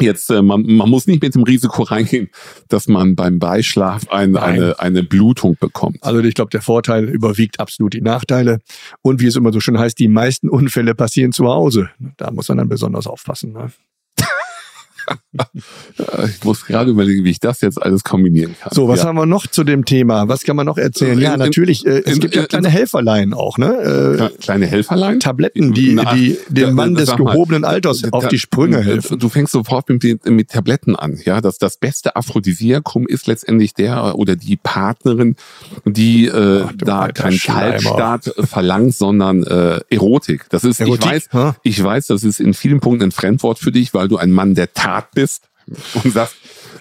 [0.00, 2.28] Jetzt, äh, man, man muss nicht mit dem Risiko reingehen,
[2.68, 6.02] dass man beim Beischlaf ein, eine, eine Blutung bekommt.
[6.02, 8.58] Also ich glaube, der Vorteil überwiegt absolut die Nachteile.
[9.02, 11.90] Und wie es immer so schön heißt, die meisten Unfälle passieren zu Hause.
[12.16, 13.52] Da muss man dann besonders aufpassen.
[13.52, 13.70] Ne?
[16.28, 18.72] Ich muss gerade überlegen, wie ich das jetzt alles kombinieren kann.
[18.74, 19.06] So, was ja.
[19.06, 20.28] haben wir noch zu dem Thema?
[20.28, 21.18] Was kann man noch erzählen?
[21.18, 24.30] Ja, natürlich, äh, es in, gibt ja kleine Helferlein auch, ne?
[24.30, 25.20] Äh, kleine Helferlein?
[25.20, 29.18] Tabletten, die, Na, die dem Mann des gehobenen mal, Alters auf die Sprünge helfen.
[29.18, 31.18] Du fängst sofort mit, mit Tabletten an.
[31.24, 35.36] Ja, das, das beste Aphrodisiakum ist letztendlich der oder die Partnerin,
[35.84, 40.46] die äh, Ach, da keinen Kaltstart verlangt, sondern äh, Erotik.
[40.50, 41.04] Das ist, Erotik?
[41.04, 41.52] ich weiß, huh?
[41.62, 44.54] ich weiß, das ist in vielen Punkten ein Fremdwort für dich, weil du ein Mann
[44.54, 45.48] der Tat bist
[45.94, 46.36] und sagst,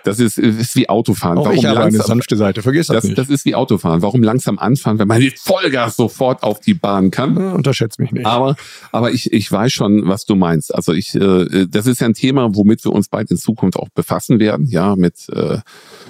[0.06, 1.40] Das ist, ist wie Autofahren.
[1.40, 3.18] Auch Warum ich habe langsam, eine sanfte Seite, vergiss das, das nicht.
[3.18, 4.04] Das ist wie Autofahren.
[4.04, 7.36] Warum langsam anfahren, wenn man mit Vollgas sofort auf die Bahn kann?
[7.36, 8.26] Ja, unterschätzt mich nicht.
[8.26, 8.56] Aber,
[8.92, 10.74] aber ich, ich weiß schon, was du meinst.
[10.74, 13.90] Also ich, äh, das ist ja ein Thema, womit wir uns bald in Zukunft auch
[13.90, 15.58] befassen werden, ja, mit, äh,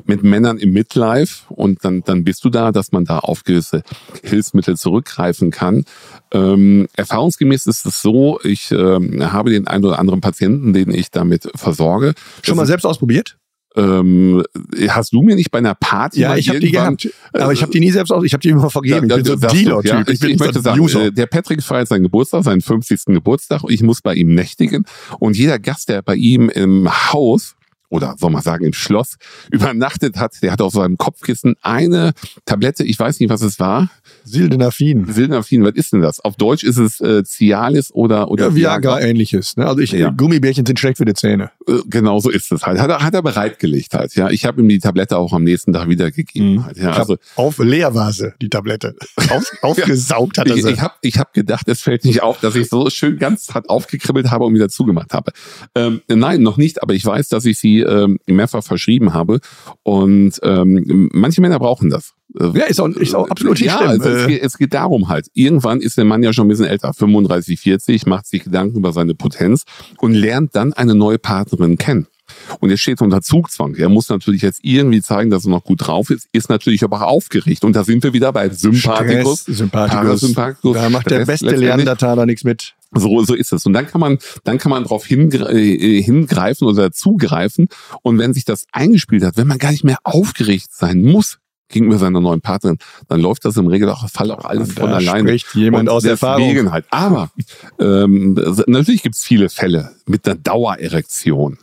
[0.05, 1.45] mit Männern im Midlife.
[1.47, 3.83] Und dann, dann bist du da, dass man da auf gewisse
[4.23, 5.85] Hilfsmittel zurückgreifen kann.
[6.31, 11.11] Ähm, erfahrungsgemäß ist es so, ich äh, habe den einen oder anderen Patienten, den ich
[11.11, 12.13] damit versorge.
[12.41, 13.37] Schon mal selbst ausprobiert?
[13.77, 14.43] Ähm,
[14.87, 17.73] hast du mir nicht bei einer Party Ja, ich habe die gehabt, aber ich habe
[17.73, 19.09] die nie selbst aus, ich habe die immer vergeben.
[19.09, 19.91] Da, ich bin so ein Dealer-Typ.
[19.91, 21.11] Ja, ich, ich, ich möchte sagen, User.
[21.11, 23.05] der Patrick feiert seinen Geburtstag, seinen 50.
[23.07, 23.63] Geburtstag.
[23.67, 24.85] Ich muss bei ihm nächtigen
[25.19, 27.55] und jeder Gast, der bei ihm im Haus
[27.89, 29.17] oder soll man sagen im Schloss
[29.51, 32.13] übernachtet hat, der hat auf seinem Kopfkissen eine
[32.45, 33.89] Tablette, ich weiß nicht, was es war.
[34.23, 35.11] Sildenafin.
[35.11, 36.19] Sildenafin, was ist denn das?
[36.19, 39.57] Auf Deutsch ist es äh, Cialis oder oder ja, Viagra ähnliches.
[39.57, 39.65] Ne?
[39.67, 40.09] Also ich, ja.
[40.09, 41.51] Gummibärchen sind schlecht für die Zähne.
[41.67, 42.79] Äh, genau so ist es halt.
[42.79, 44.15] Hat er, hat er bereitgelegt halt.
[44.15, 46.55] Ja, ich habe ihm die Tablette auch am nächsten Tag wiedergegeben.
[46.55, 46.65] Mhm.
[46.65, 48.95] Halt, ja, also auf Leervase die Tablette
[49.29, 50.55] auf, aufgesaugt hat er.
[50.55, 53.53] Ich, ich habe ich hab gedacht, es fällt nicht auf, dass ich so schön ganz
[53.53, 55.31] hart aufgekribbelt habe und wieder zugemacht habe.
[55.75, 56.81] Ähm, nein, noch nicht.
[56.81, 59.39] Aber ich weiß, dass ich sie ähm, mehrfach verschrieben habe
[59.83, 62.13] und ähm, manche Männer brauchen das.
[62.37, 63.89] Ja, ist auch, ist auch absolut nicht ja, schlimm.
[63.89, 65.27] Also es, geht, es geht darum halt.
[65.33, 68.91] Irgendwann ist der Mann ja schon ein bisschen älter, 35, 40, macht sich Gedanken über
[68.91, 69.63] seine Potenz
[69.99, 72.07] und lernt dann eine neue Partnerin kennen.
[72.59, 73.75] Und er steht unter Zugzwang.
[73.75, 76.97] Er muss natürlich jetzt irgendwie zeigen, dass er noch gut drauf ist, ist natürlich aber
[76.97, 77.63] auch aufgeregt.
[77.63, 80.33] Und da sind wir wieder bei Sympathikus, Stress, Sympathikus.
[80.73, 82.73] Da macht der beste Leandertaler nichts mit.
[82.95, 83.65] So, so ist es.
[83.65, 87.67] Und dann kann man, dann kann man darauf äh, hingreifen oder zugreifen.
[88.01, 91.97] Und wenn sich das eingespielt hat, wenn man gar nicht mehr aufgeregt sein muss, gegenüber
[91.97, 92.77] seiner neuen Partnerin,
[93.07, 95.27] dann läuft das im Regelfall auch alles von alleine.
[95.29, 96.71] Spricht jemand und aus Erfahrung.
[96.71, 96.85] Halt.
[96.91, 97.31] Aber
[97.79, 98.35] ähm,
[98.67, 101.57] natürlich gibt's viele Fälle mit einer Dauererektion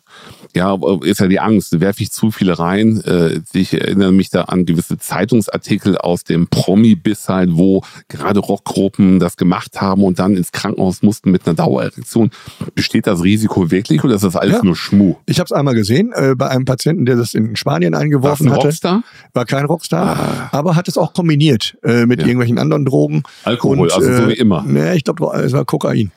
[0.54, 3.02] ja, ist ja die Angst, werfe ich zu viele rein.
[3.04, 9.18] Äh, ich erinnere mich da an gewisse Zeitungsartikel aus dem Promi-Biss halt, wo gerade Rockgruppen
[9.18, 12.30] das gemacht haben und dann ins Krankenhaus mussten mit einer Dauererektion.
[12.74, 14.64] Besteht das Risiko wirklich oder ist das alles ja.
[14.64, 15.16] nur Schmuh?
[15.26, 18.66] Ich habe es einmal gesehen äh, bei einem Patienten, der das in Spanien eingeworfen hatte.
[18.66, 19.02] Rockstar?
[19.32, 20.48] War kein Rockstar, ah.
[20.52, 22.26] aber hat es auch kombiniert äh, mit ja.
[22.26, 23.22] irgendwelchen anderen Drogen.
[23.44, 24.62] Alkohol, und, also so wie immer.
[24.64, 26.12] Ne, ich glaube, es war Kokain.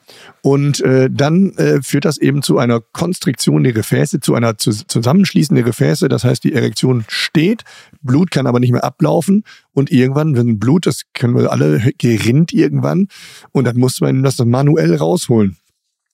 [0.45, 5.55] Und äh, dann äh, führt das eben zu einer Konstriktion der Gefäße, zu einer Zusammenschließen
[5.55, 6.07] der Gefäße.
[6.07, 7.63] Das heißt, die Erektion steht,
[8.03, 9.43] Blut kann aber nicht mehr ablaufen.
[9.73, 13.07] Und irgendwann, wenn Blut, das können wir alle, gerinnt irgendwann.
[13.53, 15.57] Und dann muss man das manuell rausholen.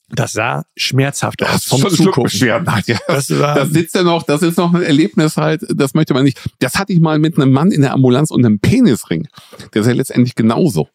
[0.07, 2.39] Das sah schmerzhaft aus vom Zugucken.
[2.39, 2.59] Ja,
[3.07, 6.39] das, das sitzt ja noch, das ist noch ein Erlebnis halt, das möchte man nicht.
[6.59, 9.27] Das hatte ich mal mit einem Mann in der Ambulanz und einem Penisring.
[9.73, 10.87] Der ist ja letztendlich genauso.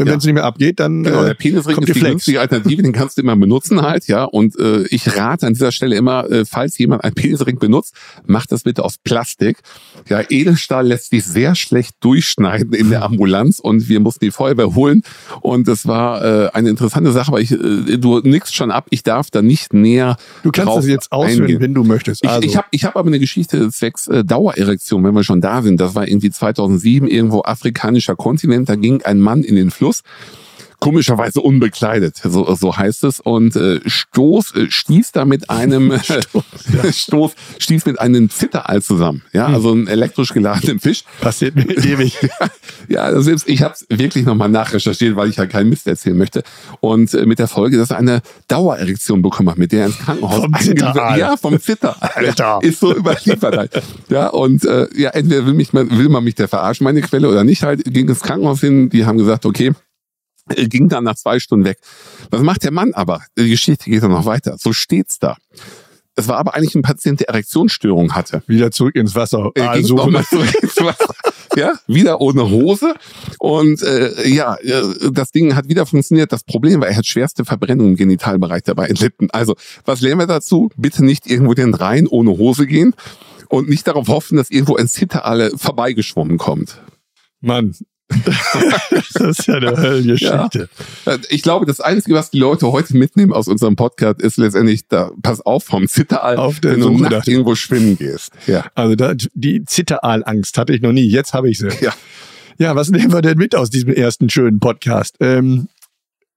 [0.00, 0.18] Wenn ja.
[0.18, 2.92] es nicht mehr abgeht, dann genau, der äh, Penisring ist die, die günstige Alternative, den
[2.92, 4.24] kannst du immer benutzen halt, ja.
[4.24, 7.94] Und äh, ich rate an dieser Stelle immer, äh, falls jemand einen Penisring benutzt,
[8.26, 9.58] macht das bitte aus Plastik.
[10.08, 14.74] Ja, Edelstahl lässt sich sehr schlecht durchschneiden in der Ambulanz und wir mussten die Feuerwehr
[14.74, 15.02] holen.
[15.42, 19.02] Und das war äh, eine interessante Sache, aber ich, äh, du nix schon ab, ich
[19.02, 20.16] darf da nicht näher.
[20.42, 22.26] Du kannst das jetzt ausführen, wenn du möchtest.
[22.26, 22.40] Also.
[22.40, 25.60] Ich, ich habe ich hab aber eine Geschichte zwecks äh, Dauererektion, wenn wir schon da
[25.60, 25.78] sind.
[25.80, 28.68] Das war irgendwie 2007 irgendwo afrikanischer Kontinent.
[28.68, 30.04] Da ging ein Mann in den Fluss los.
[30.80, 33.20] Komischerweise unbekleidet, so, so heißt es.
[33.20, 36.92] Und äh, Stoß äh, stieß da mit einem Stoß, ja.
[36.92, 39.22] Stoß stieß mit einem Zitterall zusammen.
[39.32, 39.54] Ja, hm.
[39.54, 41.04] also ein elektrisch geladenen Fisch.
[41.20, 42.18] Passiert mir ewig.
[42.88, 46.42] ja, selbst ich habe es wirklich nochmal nachrecherchiert, weil ich ja keinen Mist erzählen möchte.
[46.80, 49.98] Und äh, mit der Folge, dass er eine Dauererektion bekommen hat, mit der er ins
[49.98, 51.18] Krankenhaus vom.
[51.18, 52.10] Ja, vom Zitterall.
[52.14, 52.58] Alter.
[52.62, 53.82] Ist so überliefert halt.
[54.08, 57.44] Ja, und äh, ja, entweder will, mich, will man mich der verarschen, meine Quelle, oder
[57.44, 59.72] nicht halt, ging ins Krankenhaus hin, die haben gesagt, okay,
[60.56, 61.78] ging dann nach zwei Stunden weg.
[62.30, 63.22] Was macht der Mann aber?
[63.38, 64.56] Die Geschichte geht dann noch weiter.
[64.58, 65.36] So steht's da.
[66.16, 68.42] Es war aber eigentlich ein Patient, der Erektionsstörung hatte.
[68.46, 69.50] Wieder zurück ins Wasser.
[69.54, 71.14] Er ging nochmal zurück ins Wasser.
[71.56, 72.94] ja, wieder ohne Hose.
[73.38, 74.82] Und äh, ja, äh,
[75.12, 76.32] das Ding hat wieder funktioniert.
[76.32, 79.30] Das Problem war, er hat schwerste Verbrennung im Genitalbereich dabei entlitten.
[79.30, 80.68] Also, was lernen wir dazu?
[80.76, 82.94] Bitte nicht irgendwo den Rhein ohne Hose gehen
[83.48, 86.82] und nicht darauf hoffen, dass irgendwo ein Zitterale vorbeigeschwommen kommt.
[87.40, 87.74] Mann,
[89.14, 90.68] das ist ja eine Höllengeschichte.
[91.06, 91.18] Ja.
[91.28, 95.10] Ich glaube, das Einzige, was die Leute heute mitnehmen aus unserem Podcast, ist letztendlich, da
[95.22, 98.32] pass auf vom Zitteraal, auf der wenn du nachts irgendwo schwimmen gehst.
[98.46, 98.66] Ja.
[98.74, 101.06] Also da, die Zitteraalangst hatte ich noch nie.
[101.06, 101.68] Jetzt habe ich sie.
[101.80, 101.94] Ja.
[102.58, 105.16] Ja, was nehmen wir denn mit aus diesem ersten schönen Podcast?
[105.20, 105.68] Ähm,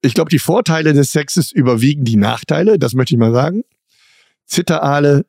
[0.02, 3.64] ich glaube, die Vorteile des Sexes überwiegen die Nachteile, das möchte ich mal sagen.
[4.46, 5.26] Zitteraale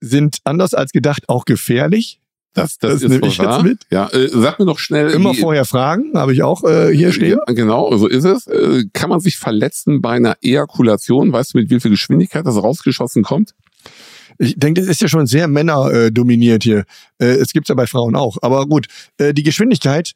[0.00, 2.20] sind anders als gedacht auch gefährlich.
[2.54, 3.58] Das, das, das ist nehme ich wahr.
[3.58, 3.86] jetzt mit.
[3.90, 5.10] Ja, äh, sag mir noch schnell.
[5.10, 7.38] Immer wie, vorher fragen, habe ich auch äh, hier stehen.
[7.46, 8.46] Ja, genau, so ist es.
[8.46, 11.32] Äh, kann man sich verletzen bei einer Ejakulation?
[11.32, 13.54] Weißt du, mit wie viel Geschwindigkeit das rausgeschossen kommt?
[14.38, 16.84] Ich denke, das ist ja schon sehr männerdominiert hier.
[17.18, 18.38] Äh, es gibt's ja bei Frauen auch.
[18.42, 18.86] Aber gut,
[19.18, 20.12] äh, die Geschwindigkeit,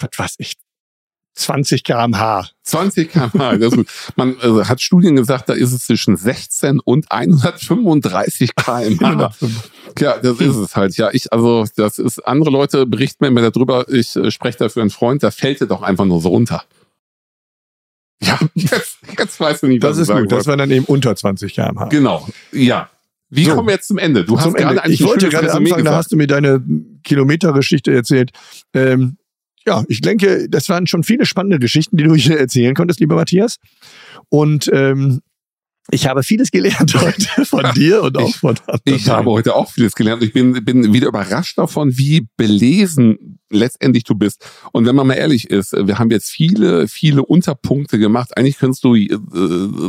[0.00, 0.56] was weiß ich,
[1.40, 2.48] 20 kmh.
[2.62, 3.88] 20 kmh, das ist gut.
[4.16, 9.32] Man äh, hat Studien gesagt, da ist es zwischen 16 und 135 kmh.
[9.98, 10.96] ja, das ist es halt.
[10.96, 14.82] Ja, ich, also, das ist, andere Leute berichten mir immer darüber, ich äh, spreche dafür
[14.82, 16.62] einen Freund, da fällt er doch einfach nur so runter.
[18.22, 21.16] Ja, jetzt, jetzt weißt du nicht, was Das ist gut, das war dann eben unter
[21.16, 21.86] 20 kmh.
[21.86, 22.90] Genau, ja.
[23.32, 24.24] Wie so, kommen wir jetzt zum Ende?
[24.24, 24.92] Du hast gerade Ende.
[24.92, 26.60] Ich wollte gerade anfangen, da hast du mir deine
[27.04, 28.32] Kilometergeschichte erzählt.
[28.74, 29.18] Ähm,
[29.66, 33.14] ja, ich denke, das waren schon viele spannende Geschichten, die du hier erzählen konntest, lieber
[33.14, 33.56] Matthias.
[34.28, 35.20] Und ähm,
[35.90, 38.80] ich habe vieles gelernt heute von dir und auch ich, von anderen.
[38.84, 40.22] Ich habe heute auch vieles gelernt.
[40.22, 44.46] Ich bin, bin wieder überrascht davon, wie belesen letztendlich du bist.
[44.72, 48.36] Und wenn man mal ehrlich ist, wir haben jetzt viele, viele Unterpunkte gemacht.
[48.36, 49.08] Eigentlich könntest du äh,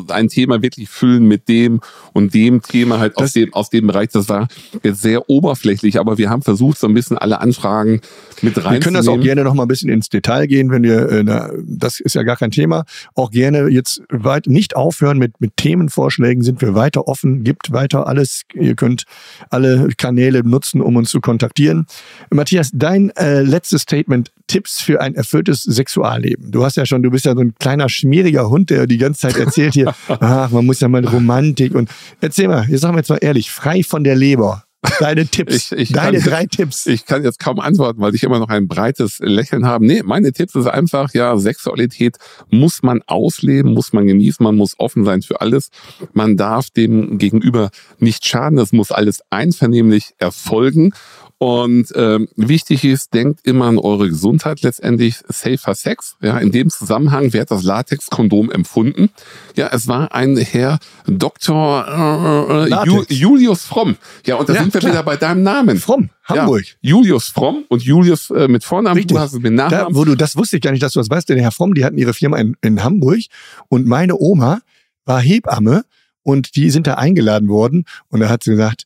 [0.09, 1.79] ein Thema wirklich füllen mit dem
[2.13, 4.09] und dem Thema halt aus dem, aus dem Bereich.
[4.09, 4.47] Das war
[4.83, 8.01] jetzt sehr oberflächlich, aber wir haben versucht, so ein bisschen alle Anfragen
[8.41, 8.71] mit reinzunehmen.
[8.71, 11.23] Wir können das auch gerne noch mal ein bisschen ins Detail gehen, wenn wir, äh,
[11.23, 12.85] na, das ist ja gar kein Thema.
[13.15, 18.07] Auch gerne jetzt weit nicht aufhören mit, mit Themenvorschlägen, sind wir weiter offen, gibt weiter
[18.07, 18.43] alles.
[18.53, 19.03] Ihr könnt
[19.49, 21.85] alle Kanäle nutzen, um uns zu kontaktieren.
[22.29, 26.51] Matthias, dein äh, letztes Statement, Tipps für ein erfülltes Sexualleben.
[26.51, 29.21] Du hast ja schon, du bist ja so ein kleiner schmieriger Hund, der die ganze
[29.21, 31.89] Zeit erzählt hier, ach, man muss ja mal Romantik und
[32.21, 34.63] erzähl mal, jetzt sagen wir jetzt mal ehrlich, frei von der Leber.
[34.99, 36.87] Deine Tipps, ich, ich deine kann, drei Tipps.
[36.87, 39.85] Ich kann jetzt kaum antworten, weil ich immer noch ein breites Lächeln habe.
[39.85, 42.17] Nee, meine Tipps ist einfach, ja, Sexualität
[42.49, 45.69] muss man ausleben, muss man genießen, man muss offen sein für alles.
[46.13, 50.93] Man darf dem Gegenüber nicht schaden, das muss alles einvernehmlich erfolgen.
[51.41, 55.15] Und ähm, wichtig ist, denkt immer an eure Gesundheit letztendlich.
[55.27, 56.15] Safer Sex.
[56.21, 59.09] Ja, in dem Zusammenhang wird das Latex-Kondom empfunden.
[59.55, 60.77] Ja, es war ein Herr
[61.07, 62.67] Dr.
[62.67, 63.95] Äh, Ju, Julius Fromm.
[64.27, 64.91] Ja, und da ja, sind wir klar.
[64.91, 65.79] wieder bei deinem Namen.
[65.79, 66.63] Fromm, Hamburg.
[66.63, 68.97] Ja, Julius Fromm und Julius äh, mit Vornamen.
[68.97, 69.17] Richtig.
[69.17, 69.95] Du hast es mit Nachnamen.
[69.95, 71.73] Da, wo du, das wusste ich gar nicht, dass du das weißt, denn Herr Fromm,
[71.73, 73.21] die hatten ihre Firma in, in Hamburg
[73.67, 74.61] und meine Oma
[75.05, 75.85] war Hebamme
[76.21, 78.83] und die sind da eingeladen worden und da hat sie gesagt,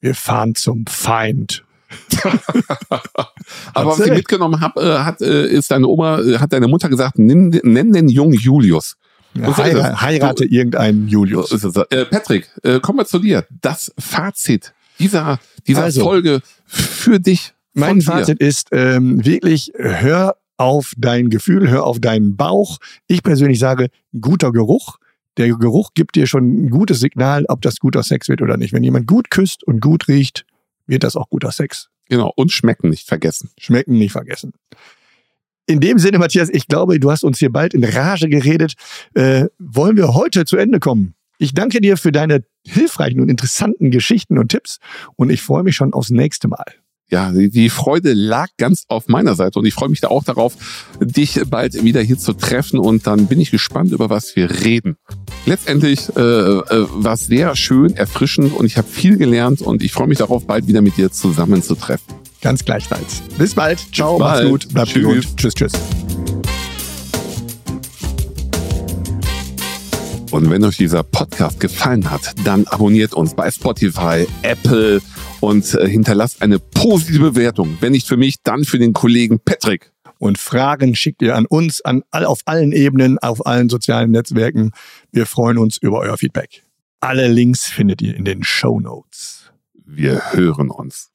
[0.00, 1.64] wir fahren zum Feind.
[3.74, 6.88] Aber was ich mitgenommen habe, äh, hat, äh, ist deine Oma, äh, hat deine Mutter
[6.88, 8.96] gesagt, nenn, nenn den jungen Julius.
[9.34, 11.52] Ja, heira heirate du, irgendeinen Julius.
[11.90, 13.46] Äh, Patrick, äh, kommen wir zu dir.
[13.60, 17.52] Das Fazit dieser, dieser also, Folge für dich.
[17.74, 22.78] Mein Fazit ist ähm, wirklich, hör auf dein Gefühl, hör auf deinen Bauch.
[23.06, 23.88] Ich persönlich sage,
[24.20, 24.98] guter Geruch.
[25.36, 28.72] Der Geruch gibt dir schon ein gutes Signal, ob das guter Sex wird oder nicht.
[28.72, 30.44] Wenn jemand gut küsst und gut riecht,
[30.88, 31.88] wird das auch guter Sex.
[32.08, 33.50] Genau, und schmecken nicht vergessen.
[33.58, 34.52] Schmecken nicht vergessen.
[35.66, 38.74] In dem Sinne, Matthias, ich glaube, du hast uns hier bald in Rage geredet.
[39.14, 41.14] Äh, wollen wir heute zu Ende kommen?
[41.38, 44.78] Ich danke dir für deine hilfreichen und interessanten Geschichten und Tipps
[45.16, 46.64] und ich freue mich schon aufs nächste Mal
[47.10, 50.54] ja, die Freude lag ganz auf meiner Seite und ich freue mich da auch darauf,
[51.00, 54.96] dich bald wieder hier zu treffen und dann bin ich gespannt, über was wir reden.
[55.46, 59.92] Letztendlich äh, äh, war es sehr schön, erfrischend und ich habe viel gelernt und ich
[59.92, 62.14] freue mich darauf, bald wieder mit dir zusammenzutreffen.
[62.42, 63.22] Ganz gleichfalls.
[63.38, 63.80] Bis bald.
[63.92, 64.44] Ciao, Bis bald.
[64.44, 64.68] mach's gut.
[64.74, 65.36] Bleib gesund.
[65.36, 65.72] Tschüss, tschüss.
[70.30, 75.00] Und wenn euch dieser Podcast gefallen hat, dann abonniert uns bei Spotify, Apple
[75.40, 77.78] und äh, hinterlasst eine positive Bewertung.
[77.80, 79.92] Wenn nicht für mich, dann für den Kollegen Patrick.
[80.18, 84.72] Und Fragen schickt ihr an uns, an all, auf allen Ebenen, auf allen sozialen Netzwerken.
[85.12, 86.64] Wir freuen uns über euer Feedback.
[87.00, 89.52] Alle Links findet ihr in den Show Notes.
[89.74, 91.10] Wir hören uns.